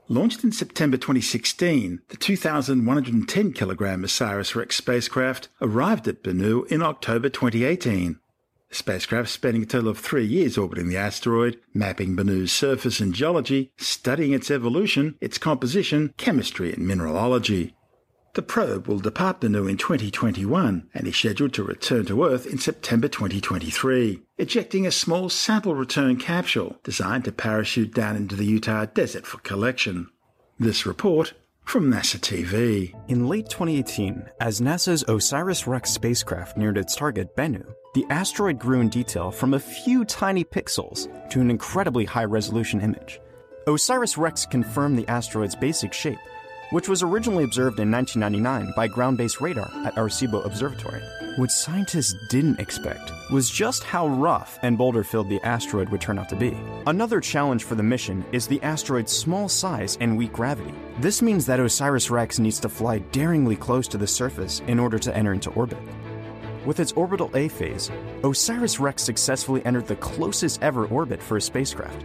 Launched 0.09 0.42
in 0.42 0.52
September 0.52 0.96
2016, 0.96 2.00
the 2.09 2.16
2,110 2.16 3.52
kilogram 3.52 4.05
OSIRIS-REx 4.05 4.74
spacecraft 4.74 5.50
arrived 5.61 6.09
at 6.09 6.22
Bennu 6.22 6.66
in 6.68 6.81
October 6.81 7.29
2018. 7.29 8.18
The 8.70 8.74
spacecraft 8.74 9.29
spending 9.29 9.64
a 9.64 9.66
total 9.66 9.90
of 9.90 9.98
three 9.98 10.24
years 10.24 10.57
orbiting 10.57 10.88
the 10.88 10.96
asteroid, 10.96 11.61
mapping 11.74 12.16
Bennu's 12.16 12.52
surface 12.52 13.00
and 13.00 13.12
geology, 13.12 13.70
studying 13.76 14.33
its 14.33 14.50
evolution, 14.50 15.16
its 15.20 15.37
composition, 15.37 16.14
chemistry, 16.16 16.72
and 16.72 16.88
mineralogy. 16.88 17.74
The 18.37 18.42
probe 18.42 18.87
will 18.87 18.99
depart 18.99 19.40
Bennu 19.40 19.66
in 19.66 19.79
2021 19.79 20.90
and 20.92 21.07
is 21.07 21.16
scheduled 21.16 21.55
to 21.55 21.62
return 21.62 22.05
to 22.05 22.22
Earth 22.22 22.44
in 22.44 22.59
September 22.59 23.09
2023, 23.09 24.20
ejecting 24.37 24.87
a 24.87 24.90
small 24.90 25.31
sample 25.31 25.75
return 25.75 26.18
capsule 26.18 26.77
designed 26.85 27.25
to 27.25 27.33
parachute 27.33 27.94
down 27.94 28.14
into 28.14 28.37
the 28.37 28.44
Utah 28.44 28.85
desert 28.85 29.27
for 29.27 29.38
collection. 29.38 30.11
This 30.61 30.85
report 30.85 31.33
from 31.64 31.90
NASA 31.90 32.20
TV. 32.20 32.94
In 33.09 33.27
late 33.27 33.49
2018, 33.49 34.29
as 34.38 34.61
NASA's 34.61 35.03
OSIRIS-REx 35.09 35.90
spacecraft 35.90 36.59
neared 36.59 36.77
its 36.77 36.94
target, 36.94 37.35
Bennu, 37.37 37.64
the 37.94 38.05
asteroid 38.11 38.59
grew 38.59 38.83
in 38.83 38.90
detail 38.90 39.31
from 39.31 39.55
a 39.55 39.59
few 39.59 40.05
tiny 40.05 40.44
pixels 40.44 41.09
to 41.31 41.40
an 41.40 41.51
incredibly 41.51 42.05
high-resolution 42.05 42.83
image. 42.83 43.18
OSIRIS-REx 43.66 44.44
confirmed 44.44 44.99
the 44.99 45.09
asteroid's 45.09 45.57
basic 45.57 45.94
shape 45.94 46.18
which 46.70 46.88
was 46.88 47.02
originally 47.02 47.44
observed 47.44 47.81
in 47.81 47.90
1999 47.90 48.72
by 48.74 48.88
ground 48.88 49.16
based 49.16 49.40
radar 49.40 49.70
at 49.85 49.94
Arecibo 49.96 50.44
Observatory. 50.44 51.02
What 51.37 51.50
scientists 51.50 52.14
didn't 52.29 52.61
expect 52.61 53.12
was 53.31 53.50
just 53.50 53.85
how 53.85 54.09
rough 54.09 54.59
and 54.62 54.79
boulder 54.79 55.05
filled 55.05 55.29
the 55.29 55.40
asteroid 55.44 55.90
would 55.90 56.00
turn 56.00 56.18
out 56.18 56.31
to 56.31 56.37
be. 56.37 56.57
Another 56.87 57.20
challenge 57.20 57.64
for 57.64 57.74
the 57.74 57.83
mission 57.83 58.24
is 58.33 58.46
the 58.46 58.62
asteroid's 58.62 59.12
small 59.12 59.48
size 59.48 59.98
and 60.00 60.16
weak 60.16 60.33
gravity. 60.33 60.72
This 60.98 61.20
means 61.20 61.44
that 61.44 61.61
OSIRIS 61.61 62.11
REx 62.11 62.38
needs 62.38 62.59
to 62.61 62.70
fly 62.70 63.00
daringly 63.12 63.55
close 63.55 63.87
to 63.88 63.98
the 63.98 64.07
surface 64.07 64.62
in 64.66 64.79
order 64.79 64.98
to 64.98 65.14
enter 65.14 65.35
into 65.35 65.50
orbit. 65.50 65.79
With 66.64 66.81
its 66.81 66.92
orbital 66.92 67.31
A 67.35 67.48
phase, 67.48 67.90
OSIRIS 68.22 68.81
REx 68.81 69.02
successfully 69.02 69.64
entered 69.66 69.87
the 69.87 69.96
closest 69.96 70.62
ever 70.62 70.87
orbit 70.87 71.22
for 71.22 71.37
a 71.37 71.40
spacecraft, 71.42 72.05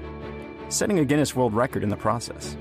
setting 0.68 1.00
a 1.00 1.06
Guinness 1.06 1.36
World 1.36 1.54
Record 1.54 1.84
in 1.84 1.90
the 1.90 1.96
process. 1.96 2.58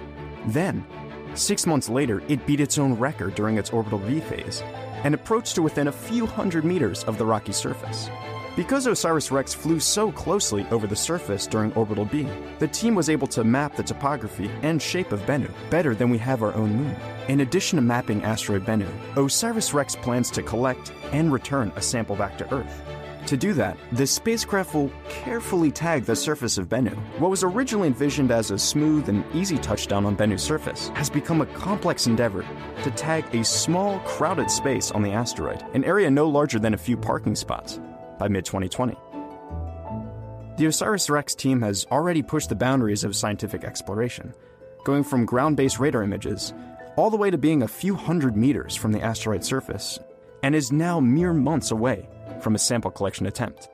Then, 0.46 0.86
Six 1.34 1.66
months 1.66 1.88
later, 1.88 2.22
it 2.28 2.44
beat 2.46 2.60
its 2.60 2.76
own 2.76 2.94
record 2.94 3.34
during 3.34 3.56
its 3.56 3.70
orbital 3.70 4.00
B 4.00 4.20
phase 4.20 4.62
and 5.04 5.14
approached 5.14 5.54
to 5.54 5.62
within 5.62 5.88
a 5.88 5.92
few 5.92 6.26
hundred 6.26 6.64
meters 6.64 7.04
of 7.04 7.18
the 7.18 7.24
rocky 7.24 7.52
surface. 7.52 8.10
Because 8.56 8.88
OSIRIS-REx 8.88 9.54
flew 9.54 9.78
so 9.78 10.10
closely 10.10 10.66
over 10.70 10.86
the 10.86 10.96
surface 10.96 11.46
during 11.46 11.72
orbital 11.74 12.04
B, 12.04 12.28
the 12.58 12.66
team 12.66 12.96
was 12.96 13.08
able 13.08 13.28
to 13.28 13.44
map 13.44 13.76
the 13.76 13.82
topography 13.82 14.50
and 14.62 14.82
shape 14.82 15.12
of 15.12 15.20
Bennu 15.20 15.50
better 15.70 15.94
than 15.94 16.10
we 16.10 16.18
have 16.18 16.42
our 16.42 16.52
own 16.54 16.74
moon. 16.74 16.96
In 17.28 17.40
addition 17.40 17.76
to 17.76 17.82
mapping 17.82 18.24
asteroid 18.24 18.66
Bennu, 18.66 18.88
OSIRIS-REx 19.16 19.96
plans 19.96 20.30
to 20.32 20.42
collect 20.42 20.92
and 21.12 21.32
return 21.32 21.72
a 21.76 21.82
sample 21.82 22.16
back 22.16 22.36
to 22.38 22.52
Earth. 22.52 22.82
To 23.26 23.36
do 23.36 23.52
that, 23.54 23.76
the 23.92 24.06
spacecraft 24.06 24.74
will 24.74 24.90
carefully 25.08 25.70
tag 25.70 26.04
the 26.04 26.16
surface 26.16 26.58
of 26.58 26.68
Bennu. 26.68 26.96
What 27.18 27.30
was 27.30 27.44
originally 27.44 27.88
envisioned 27.88 28.30
as 28.30 28.50
a 28.50 28.58
smooth 28.58 29.08
and 29.08 29.24
easy 29.34 29.58
touchdown 29.58 30.04
on 30.04 30.16
Bennu's 30.16 30.42
surface 30.42 30.88
has 30.94 31.08
become 31.08 31.40
a 31.40 31.46
complex 31.46 32.06
endeavor 32.06 32.44
to 32.82 32.90
tag 32.92 33.32
a 33.34 33.44
small, 33.44 34.00
crowded 34.00 34.50
space 34.50 34.90
on 34.90 35.02
the 35.02 35.12
asteroid, 35.12 35.64
an 35.74 35.84
area 35.84 36.10
no 36.10 36.28
larger 36.28 36.58
than 36.58 36.74
a 36.74 36.78
few 36.78 36.96
parking 36.96 37.36
spots, 37.36 37.80
by 38.18 38.26
mid 38.26 38.44
2020. 38.44 38.96
The 40.56 40.66
OSIRIS-REx 40.66 41.34
team 41.36 41.62
has 41.62 41.86
already 41.90 42.22
pushed 42.22 42.48
the 42.48 42.54
boundaries 42.54 43.04
of 43.04 43.16
scientific 43.16 43.64
exploration, 43.64 44.34
going 44.84 45.04
from 45.04 45.24
ground 45.24 45.56
based 45.56 45.78
radar 45.78 46.02
images 46.02 46.52
all 46.96 47.10
the 47.10 47.16
way 47.16 47.30
to 47.30 47.38
being 47.38 47.62
a 47.62 47.68
few 47.68 47.94
hundred 47.94 48.36
meters 48.36 48.74
from 48.74 48.92
the 48.92 49.00
asteroid 49.00 49.44
surface, 49.44 49.98
and 50.42 50.54
is 50.54 50.72
now 50.72 51.00
mere 51.00 51.32
months 51.32 51.70
away 51.70 52.08
from 52.42 52.54
a 52.54 52.58
sample 52.58 52.90
collection 52.90 53.26
attempt. 53.26 53.68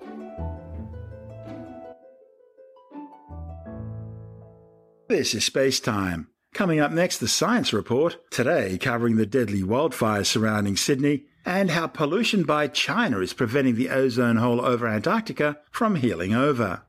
This 5.08 5.34
is 5.34 5.44
Space 5.44 5.78
Time. 5.78 6.28
Coming 6.52 6.80
up 6.80 6.90
next, 6.90 7.18
the 7.18 7.28
Science 7.28 7.72
Report, 7.72 8.18
today 8.30 8.78
covering 8.78 9.16
the 9.16 9.26
deadly 9.26 9.62
wildfires 9.62 10.26
surrounding 10.26 10.76
Sydney 10.76 11.24
and 11.44 11.70
how 11.70 11.86
pollution 11.86 12.42
by 12.42 12.66
China 12.66 13.20
is 13.20 13.32
preventing 13.32 13.76
the 13.76 13.90
ozone 13.90 14.36
hole 14.36 14.60
over 14.60 14.86
Antarctica 14.86 15.58
from 15.70 15.96
healing 15.96 16.34
over. 16.34 16.82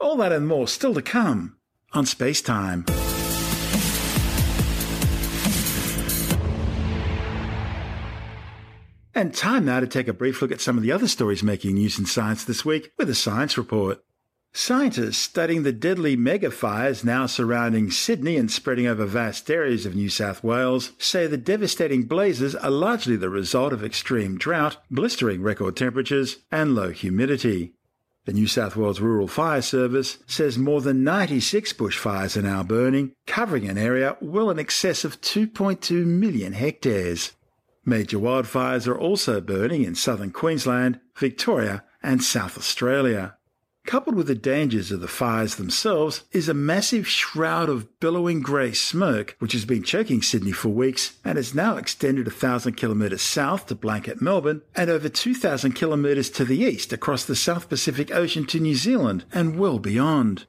All 0.00 0.16
that 0.16 0.32
and 0.32 0.48
more 0.48 0.66
still 0.66 0.94
to 0.94 1.02
come 1.02 1.58
on 1.92 2.06
Space 2.06 2.40
Time. 2.40 2.86
And 9.18 9.34
time 9.34 9.64
now 9.64 9.80
to 9.80 9.88
take 9.88 10.06
a 10.06 10.12
brief 10.12 10.40
look 10.40 10.52
at 10.52 10.60
some 10.60 10.76
of 10.76 10.84
the 10.84 10.92
other 10.92 11.08
stories 11.08 11.42
making 11.42 11.74
news 11.74 11.98
in 11.98 12.06
science 12.06 12.44
this 12.44 12.64
week 12.64 12.92
with 12.96 13.10
a 13.10 13.16
science 13.16 13.58
report. 13.58 14.00
Scientists 14.52 15.18
studying 15.18 15.64
the 15.64 15.72
deadly 15.72 16.14
mega 16.14 16.52
fires 16.52 17.02
now 17.02 17.26
surrounding 17.26 17.90
Sydney 17.90 18.36
and 18.36 18.48
spreading 18.48 18.86
over 18.86 19.04
vast 19.06 19.50
areas 19.50 19.84
of 19.84 19.96
New 19.96 20.08
South 20.08 20.44
Wales 20.44 20.92
say 20.98 21.26
the 21.26 21.36
devastating 21.36 22.04
blazes 22.04 22.54
are 22.54 22.70
largely 22.70 23.16
the 23.16 23.28
result 23.28 23.72
of 23.72 23.82
extreme 23.82 24.38
drought, 24.38 24.76
blistering 24.88 25.42
record 25.42 25.76
temperatures, 25.76 26.36
and 26.52 26.76
low 26.76 26.90
humidity. 26.90 27.74
The 28.24 28.34
New 28.34 28.46
South 28.46 28.76
Wales 28.76 29.00
Rural 29.00 29.26
Fire 29.26 29.62
Service 29.62 30.18
says 30.28 30.58
more 30.58 30.80
than 30.80 31.02
96 31.02 31.72
bushfires 31.72 32.36
are 32.36 32.42
now 32.42 32.62
burning, 32.62 33.14
covering 33.26 33.68
an 33.68 33.78
area 33.78 34.16
well 34.20 34.48
in 34.48 34.60
excess 34.60 35.04
of 35.04 35.20
2.2 35.20 36.06
million 36.06 36.52
hectares. 36.52 37.32
Major 37.88 38.18
wildfires 38.18 38.86
are 38.86 38.98
also 38.98 39.40
burning 39.40 39.82
in 39.82 39.94
southern 39.94 40.30
Queensland, 40.30 41.00
Victoria, 41.16 41.84
and 42.02 42.22
South 42.22 42.58
Australia. 42.58 43.38
Coupled 43.86 44.14
with 44.14 44.26
the 44.26 44.34
dangers 44.34 44.92
of 44.92 45.00
the 45.00 45.08
fires 45.08 45.54
themselves 45.54 46.24
is 46.30 46.50
a 46.50 46.54
massive 46.54 47.08
shroud 47.08 47.70
of 47.70 47.98
billowing 47.98 48.42
grey 48.42 48.72
smoke 48.72 49.36
which 49.38 49.54
has 49.54 49.64
been 49.64 49.82
choking 49.82 50.20
Sydney 50.20 50.52
for 50.52 50.68
weeks 50.68 51.16
and 51.24 51.38
has 51.38 51.54
now 51.54 51.78
extended 51.78 52.26
a 52.26 52.30
thousand 52.30 52.74
kilometres 52.74 53.22
south 53.22 53.64
to 53.68 53.74
blanket 53.74 54.20
Melbourne 54.20 54.60
and 54.76 54.90
over 54.90 55.08
2,000 55.08 55.72
kilometres 55.72 56.28
to 56.28 56.44
the 56.44 56.58
east 56.58 56.92
across 56.92 57.24
the 57.24 57.34
South 57.34 57.70
Pacific 57.70 58.14
Ocean 58.14 58.44
to 58.48 58.60
New 58.60 58.74
Zealand 58.74 59.24
and 59.32 59.58
well 59.58 59.78
beyond. 59.78 60.44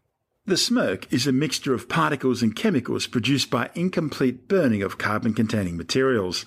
The 0.45 0.58
smoke 0.58 1.08
is 1.10 1.25
a 1.25 1.32
mixture 1.32 1.73
of 1.73 1.88
particles 1.88 2.41
and 2.41 2.54
chemicals 2.54 3.08
produced 3.08 3.49
by 3.49 3.69
incomplete 3.75 4.49
burning 4.49 4.84
of 4.84 4.97
carbon 4.97 5.34
containing 5.34 5.78
materials. 5.78 6.45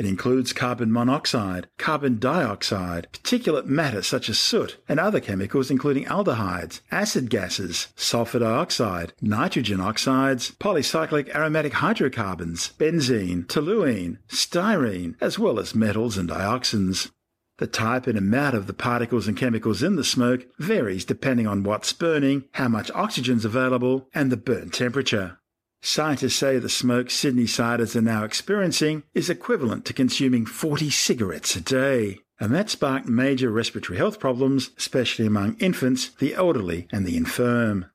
It 0.00 0.06
includes 0.06 0.54
carbon 0.54 0.90
monoxide, 0.90 1.68
carbon 1.76 2.18
dioxide, 2.18 3.08
particulate 3.12 3.66
matter 3.66 4.00
such 4.00 4.30
as 4.30 4.40
soot, 4.40 4.78
and 4.88 4.98
other 4.98 5.20
chemicals 5.20 5.70
including 5.70 6.06
aldehydes, 6.06 6.80
acid 6.90 7.28
gases, 7.28 7.88
sulfur 7.96 8.38
dioxide, 8.38 9.12
nitrogen 9.20 9.78
oxides, 9.78 10.52
polycyclic 10.52 11.28
aromatic 11.34 11.74
hydrocarbons, 11.74 12.72
benzene, 12.78 13.44
toluene, 13.44 14.16
styrene, 14.26 15.16
as 15.20 15.38
well 15.38 15.58
as 15.58 15.74
metals 15.74 16.16
and 16.16 16.30
dioxins. 16.30 17.10
The 17.58 17.66
type 17.66 18.06
and 18.06 18.16
amount 18.16 18.56
of 18.56 18.66
the 18.66 18.72
particles 18.72 19.28
and 19.28 19.36
chemicals 19.36 19.82
in 19.82 19.96
the 19.96 20.02
smoke 20.02 20.46
varies 20.58 21.04
depending 21.04 21.46
on 21.46 21.62
what's 21.62 21.92
burning, 21.92 22.44
how 22.52 22.68
much 22.68 22.90
oxygen 22.92 23.36
is 23.36 23.44
available, 23.44 24.08
and 24.14 24.32
the 24.32 24.38
burn 24.38 24.70
temperature. 24.70 25.39
Scientists 25.82 26.34
say 26.34 26.58
the 26.58 26.68
smoke 26.68 27.10
Sydney 27.10 27.46
siders 27.46 27.96
are 27.96 28.02
now 28.02 28.22
experiencing 28.22 29.02
is 29.14 29.30
equivalent 29.30 29.86
to 29.86 29.94
consuming 29.94 30.44
40 30.44 30.90
cigarettes 30.90 31.56
a 31.56 31.60
day. 31.60 32.18
And 32.38 32.54
that 32.54 32.70
sparked 32.70 33.06
major 33.06 33.50
respiratory 33.50 33.98
health 33.98 34.18
problems, 34.18 34.70
especially 34.76 35.26
among 35.26 35.56
infants, 35.58 36.10
the 36.18 36.34
elderly, 36.34 36.86
and 36.90 37.06
the 37.06 37.16
infirm. 37.16 37.86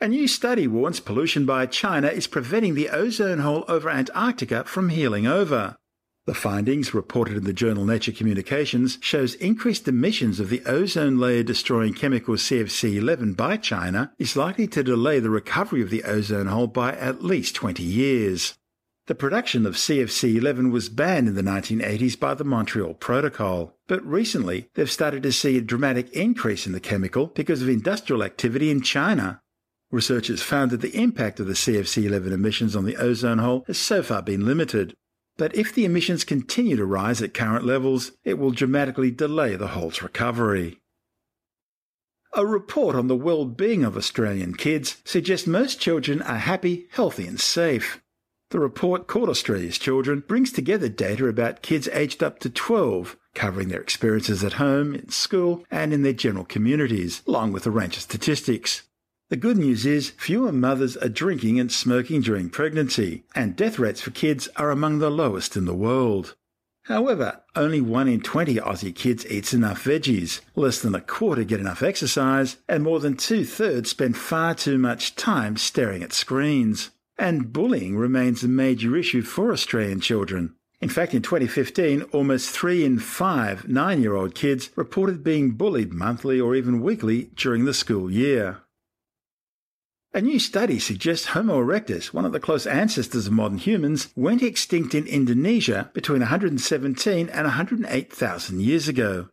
A 0.00 0.08
new 0.08 0.26
study 0.26 0.66
warns 0.66 0.98
pollution 0.98 1.46
by 1.46 1.66
China 1.66 2.08
is 2.08 2.26
preventing 2.26 2.74
the 2.74 2.90
ozone 2.90 3.38
hole 3.38 3.64
over 3.68 3.88
Antarctica 3.88 4.64
from 4.64 4.88
healing 4.88 5.28
over. 5.28 5.76
The 6.24 6.34
findings, 6.34 6.94
reported 6.94 7.36
in 7.36 7.42
the 7.42 7.52
journal 7.52 7.84
Nature 7.84 8.12
Communications, 8.12 8.96
shows 9.00 9.34
increased 9.34 9.88
emissions 9.88 10.38
of 10.38 10.50
the 10.50 10.62
ozone 10.66 11.18
layer 11.18 11.42
destroying 11.42 11.94
chemical 11.94 12.36
CFC11 12.36 13.36
by 13.36 13.56
China 13.56 14.12
is 14.20 14.36
likely 14.36 14.68
to 14.68 14.84
delay 14.84 15.18
the 15.18 15.30
recovery 15.30 15.82
of 15.82 15.90
the 15.90 16.04
ozone 16.04 16.46
hole 16.46 16.68
by 16.68 16.92
at 16.92 17.24
least 17.24 17.56
20 17.56 17.82
years. 17.82 18.54
The 19.08 19.16
production 19.16 19.66
of 19.66 19.74
CFC11 19.74 20.70
was 20.70 20.88
banned 20.88 21.26
in 21.26 21.34
the 21.34 21.42
1980s 21.42 22.20
by 22.20 22.34
the 22.34 22.44
Montreal 22.44 22.94
Protocol, 22.94 23.76
but 23.88 24.06
recently 24.06 24.68
they've 24.74 24.88
started 24.88 25.24
to 25.24 25.32
see 25.32 25.58
a 25.58 25.60
dramatic 25.60 26.08
increase 26.12 26.68
in 26.68 26.72
the 26.72 26.78
chemical 26.78 27.26
because 27.26 27.62
of 27.62 27.68
industrial 27.68 28.22
activity 28.22 28.70
in 28.70 28.80
China. 28.80 29.40
Researchers 29.90 30.40
found 30.40 30.70
that 30.70 30.82
the 30.82 30.96
impact 30.96 31.40
of 31.40 31.48
the 31.48 31.54
CFC11 31.54 32.30
emissions 32.30 32.76
on 32.76 32.84
the 32.84 32.96
ozone 32.96 33.38
hole 33.38 33.64
has 33.66 33.76
so 33.76 34.04
far 34.04 34.22
been 34.22 34.46
limited, 34.46 34.94
but 35.36 35.54
if 35.54 35.74
the 35.74 35.84
emissions 35.84 36.24
continue 36.24 36.76
to 36.76 36.84
rise 36.84 37.22
at 37.22 37.34
current 37.34 37.64
levels, 37.64 38.12
it 38.24 38.38
will 38.38 38.50
dramatically 38.50 39.10
delay 39.10 39.56
the 39.56 39.68
hole's 39.68 40.02
recovery. 40.02 40.78
A 42.34 42.46
report 42.46 42.96
on 42.96 43.08
the 43.08 43.16
well-being 43.16 43.84
of 43.84 43.96
Australian 43.96 44.54
kids 44.54 45.02
suggests 45.04 45.46
most 45.46 45.80
children 45.80 46.22
are 46.22 46.38
happy, 46.38 46.86
healthy 46.90 47.26
and 47.26 47.38
safe. 47.38 48.00
The 48.50 48.60
report 48.60 49.06
called 49.06 49.28
Australia's 49.28 49.78
Children 49.78 50.24
brings 50.26 50.52
together 50.52 50.88
data 50.88 51.26
about 51.26 51.62
kids 51.62 51.88
aged 51.92 52.22
up 52.22 52.38
to 52.40 52.50
12, 52.50 53.16
covering 53.34 53.68
their 53.68 53.80
experiences 53.80 54.44
at 54.44 54.54
home, 54.54 54.94
in 54.94 55.08
school, 55.10 55.64
and 55.70 55.92
in 55.92 56.02
their 56.02 56.12
general 56.12 56.44
communities, 56.44 57.22
along 57.26 57.52
with 57.52 57.66
a 57.66 57.70
range 57.70 57.96
of 57.96 58.02
statistics. 58.02 58.82
The 59.32 59.38
good 59.38 59.56
news 59.56 59.86
is 59.86 60.10
fewer 60.10 60.52
mothers 60.52 60.94
are 60.98 61.08
drinking 61.08 61.58
and 61.58 61.72
smoking 61.72 62.20
during 62.20 62.50
pregnancy, 62.50 63.24
and 63.34 63.56
death 63.56 63.78
rates 63.78 64.02
for 64.02 64.10
kids 64.10 64.46
are 64.56 64.70
among 64.70 64.98
the 64.98 65.08
lowest 65.08 65.56
in 65.56 65.64
the 65.64 65.74
world. 65.74 66.36
However, 66.82 67.40
only 67.56 67.80
1 67.80 68.08
in 68.08 68.20
20 68.20 68.56
Aussie 68.56 68.94
kids 68.94 69.24
eats 69.30 69.54
enough 69.54 69.84
veggies, 69.84 70.42
less 70.54 70.82
than 70.82 70.94
a 70.94 71.00
quarter 71.00 71.44
get 71.44 71.60
enough 71.60 71.82
exercise, 71.82 72.58
and 72.68 72.82
more 72.82 73.00
than 73.00 73.16
two 73.16 73.46
thirds 73.46 73.88
spend 73.88 74.18
far 74.18 74.54
too 74.54 74.76
much 74.76 75.16
time 75.16 75.56
staring 75.56 76.02
at 76.02 76.12
screens. 76.12 76.90
And 77.16 77.54
bullying 77.54 77.96
remains 77.96 78.44
a 78.44 78.48
major 78.48 78.94
issue 78.98 79.22
for 79.22 79.50
Australian 79.50 80.02
children. 80.02 80.56
In 80.82 80.90
fact, 80.90 81.14
in 81.14 81.22
2015, 81.22 82.02
almost 82.12 82.50
3 82.50 82.84
in 82.84 82.98
5 82.98 83.66
nine 83.66 84.02
year 84.02 84.14
old 84.14 84.34
kids 84.34 84.68
reported 84.76 85.24
being 85.24 85.52
bullied 85.52 85.94
monthly 85.94 86.38
or 86.38 86.54
even 86.54 86.82
weekly 86.82 87.30
during 87.34 87.64
the 87.64 87.72
school 87.72 88.10
year. 88.10 88.61
A 90.14 90.20
new 90.20 90.38
study 90.38 90.78
suggests 90.78 91.28
Homo 91.28 91.58
erectus, 91.58 92.12
one 92.12 92.26
of 92.26 92.32
the 92.32 92.40
close 92.40 92.66
ancestors 92.66 93.28
of 93.28 93.32
modern 93.32 93.56
humans, 93.56 94.08
went 94.14 94.42
extinct 94.42 94.94
in 94.94 95.06
Indonesia 95.06 95.90
between 95.94 96.20
117 96.20 97.30
and 97.30 97.44
108,000 97.44 98.60
years 98.60 98.88
ago. 98.88 99.28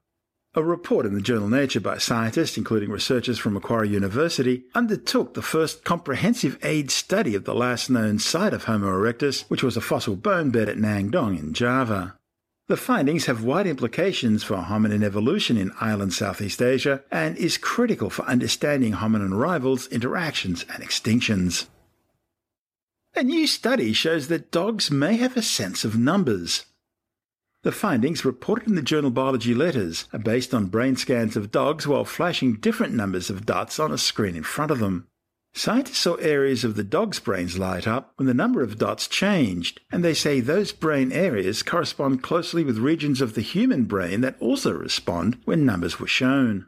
A 0.55 0.63
report 0.63 1.05
in 1.05 1.15
the 1.15 1.21
journal 1.21 1.49
Nature 1.49 1.81
by 1.81 1.97
scientists, 1.97 2.57
including 2.57 2.91
researchers 2.91 3.37
from 3.37 3.55
Macquarie 3.55 3.89
University, 3.89 4.63
undertook 4.73 5.33
the 5.33 5.41
first 5.41 5.83
comprehensive 5.83 6.57
age 6.63 6.91
study 6.91 7.35
of 7.35 7.43
the 7.43 7.53
last 7.53 7.89
known 7.89 8.17
site 8.17 8.53
of 8.53 8.63
Homo 8.63 8.87
erectus, 8.87 9.41
which 9.49 9.61
was 9.61 9.75
a 9.75 9.81
fossil 9.81 10.15
bone 10.15 10.49
bed 10.49 10.69
at 10.69 10.77
Ngandong 10.77 11.37
in 11.37 11.51
Java. 11.51 12.18
The 12.69 12.77
findings 12.77 13.25
have 13.25 13.43
wide 13.43 13.65
implications 13.65 14.43
for 14.43 14.57
hominin 14.57 15.03
evolution 15.03 15.57
in 15.57 15.71
island 15.81 16.13
Southeast 16.13 16.61
Asia 16.61 17.03
and 17.09 17.35
is 17.35 17.57
critical 17.57 18.11
for 18.11 18.23
understanding 18.25 18.93
hominin 18.93 19.35
rivals, 19.35 19.87
interactions, 19.87 20.65
and 20.71 20.83
extinctions. 20.83 21.65
A 23.15 23.23
new 23.23 23.47
study 23.47 23.91
shows 23.91 24.27
that 24.27 24.51
dogs 24.51 24.91
may 24.91 25.17
have 25.17 25.35
a 25.35 25.41
sense 25.41 25.83
of 25.83 25.97
numbers. 25.97 26.67
The 27.63 27.71
findings, 27.71 28.23
reported 28.23 28.67
in 28.67 28.75
the 28.75 28.83
journal 28.83 29.09
Biology 29.09 29.55
Letters, 29.55 30.05
are 30.13 30.19
based 30.19 30.53
on 30.53 30.67
brain 30.67 30.95
scans 30.95 31.35
of 31.35 31.49
dogs 31.49 31.87
while 31.87 32.05
flashing 32.05 32.57
different 32.57 32.93
numbers 32.93 33.31
of 33.31 33.47
dots 33.47 33.79
on 33.79 33.91
a 33.91 33.97
screen 33.97 34.35
in 34.35 34.43
front 34.43 34.69
of 34.69 34.77
them. 34.77 35.07
Scientists 35.53 35.97
saw 35.97 36.15
areas 36.15 36.63
of 36.63 36.75
the 36.75 36.83
dog's 36.83 37.19
brains 37.19 37.57
light 37.57 37.87
up 37.87 38.13
when 38.15 38.27
the 38.27 38.33
number 38.33 38.61
of 38.61 38.77
dots 38.77 39.07
changed, 39.07 39.81
and 39.91 40.03
they 40.03 40.13
say 40.13 40.39
those 40.39 40.71
brain 40.71 41.11
areas 41.11 41.63
correspond 41.63 42.21
closely 42.23 42.63
with 42.63 42.77
regions 42.77 43.19
of 43.19 43.33
the 43.33 43.41
human 43.41 43.83
brain 43.83 44.21
that 44.21 44.39
also 44.39 44.71
respond 44.71 45.37
when 45.45 45.65
numbers 45.65 45.99
were 45.99 46.07
shown. 46.07 46.67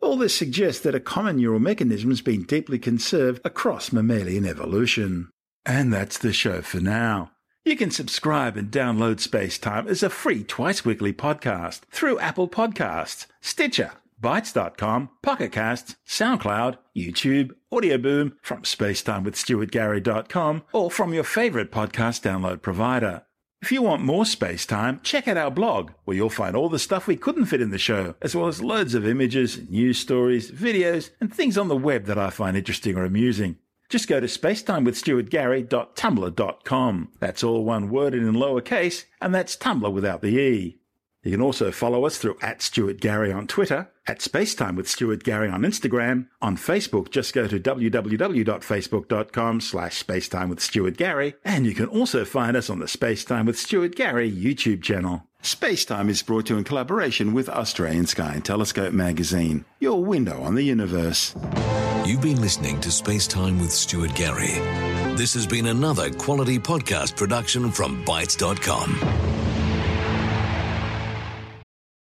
All 0.00 0.16
this 0.16 0.36
suggests 0.36 0.82
that 0.82 0.96
a 0.96 1.00
common 1.00 1.36
neural 1.36 1.60
mechanism 1.60 2.10
has 2.10 2.20
been 2.20 2.42
deeply 2.42 2.78
conserved 2.78 3.40
across 3.44 3.92
mammalian 3.92 4.44
evolution. 4.44 5.30
And 5.64 5.92
that's 5.92 6.18
the 6.18 6.32
show 6.32 6.60
for 6.62 6.80
now. 6.80 7.30
You 7.64 7.76
can 7.76 7.92
subscribe 7.92 8.56
and 8.56 8.72
download 8.72 9.20
Space 9.20 9.56
Time 9.56 9.86
as 9.86 10.02
a 10.02 10.10
free 10.10 10.42
twice 10.42 10.84
weekly 10.84 11.12
podcast 11.12 11.82
through 11.92 12.18
Apple 12.18 12.48
Podcasts, 12.48 13.26
Stitcher, 13.40 13.92
Bitesz.com, 14.22 15.10
Pocketcasts, 15.22 15.96
SoundCloud, 16.06 16.78
YouTube, 16.96 17.52
Audioboom, 17.72 18.32
from 18.40 18.62
spacetimewithstuartgary.com, 18.62 20.62
or 20.72 20.90
from 20.90 21.12
your 21.12 21.24
favorite 21.24 21.70
podcast 21.72 22.22
download 22.22 22.62
provider. 22.62 23.24
If 23.60 23.70
you 23.70 23.82
want 23.82 24.02
more 24.02 24.24
space 24.26 24.66
time, 24.66 25.00
check 25.04 25.28
out 25.28 25.36
our 25.36 25.50
blog, 25.50 25.90
where 26.04 26.16
you'll 26.16 26.30
find 26.30 26.56
all 26.56 26.68
the 26.68 26.80
stuff 26.80 27.06
we 27.06 27.16
couldn't 27.16 27.46
fit 27.46 27.60
in 27.60 27.70
the 27.70 27.78
show, 27.78 28.16
as 28.20 28.34
well 28.34 28.48
as 28.48 28.60
loads 28.62 28.94
of 28.94 29.06
images, 29.06 29.68
news 29.68 29.98
stories, 29.98 30.50
videos, 30.50 31.10
and 31.20 31.32
things 31.32 31.56
on 31.56 31.68
the 31.68 31.76
web 31.76 32.06
that 32.06 32.18
I 32.18 32.30
find 32.30 32.56
interesting 32.56 32.96
or 32.96 33.04
amusing. 33.04 33.58
Just 33.88 34.08
go 34.08 34.18
to 34.18 34.26
spacetimewithstuartgary.tumblr.com. 34.26 37.08
That's 37.20 37.44
all 37.44 37.64
one 37.64 37.90
word 37.90 38.14
and 38.14 38.26
in 38.26 38.34
lowercase, 38.34 39.04
and 39.20 39.32
that's 39.34 39.56
Tumblr 39.56 39.92
without 39.92 40.22
the 40.22 40.36
E. 40.38 40.78
You 41.22 41.30
can 41.30 41.40
also 41.40 41.70
follow 41.70 42.04
us 42.04 42.18
through 42.18 42.36
at 42.42 42.62
Stuart 42.62 43.00
Gary 43.00 43.32
on 43.32 43.46
Twitter, 43.46 43.90
at 44.06 44.18
Spacetime 44.18 44.74
with 44.74 44.88
Stuart 44.88 45.22
Gary 45.22 45.48
on 45.48 45.62
Instagram. 45.62 46.26
On 46.40 46.56
Facebook, 46.56 47.10
just 47.10 47.32
go 47.32 47.46
to 47.46 47.60
www.facebook.com 47.60 49.60
slash 49.60 50.02
spacetime 50.02 50.48
with 50.48 50.60
Stuart 50.60 50.96
Gary. 50.96 51.34
And 51.44 51.64
you 51.64 51.74
can 51.74 51.86
also 51.86 52.24
find 52.24 52.56
us 52.56 52.68
on 52.68 52.80
the 52.80 52.86
Spacetime 52.86 53.46
with 53.46 53.56
Stuart 53.56 53.94
Gary 53.94 54.30
YouTube 54.30 54.82
channel. 54.82 55.28
Spacetime 55.44 56.08
is 56.08 56.22
brought 56.22 56.46
to 56.46 56.54
you 56.54 56.58
in 56.58 56.64
collaboration 56.64 57.32
with 57.32 57.48
Australian 57.48 58.06
Sky 58.06 58.34
and 58.34 58.44
Telescope 58.44 58.92
magazine, 58.92 59.64
your 59.78 60.04
window 60.04 60.42
on 60.42 60.56
the 60.56 60.62
universe. 60.62 61.36
You've 62.04 62.20
been 62.20 62.40
listening 62.40 62.80
to 62.80 62.88
Spacetime 62.88 63.60
with 63.60 63.70
Stuart 63.70 64.14
Gary. 64.14 64.54
This 65.16 65.34
has 65.34 65.46
been 65.46 65.66
another 65.66 66.10
quality 66.10 66.58
podcast 66.58 67.16
production 67.16 67.70
from 67.70 68.04
Bitesz.com. 68.04 69.31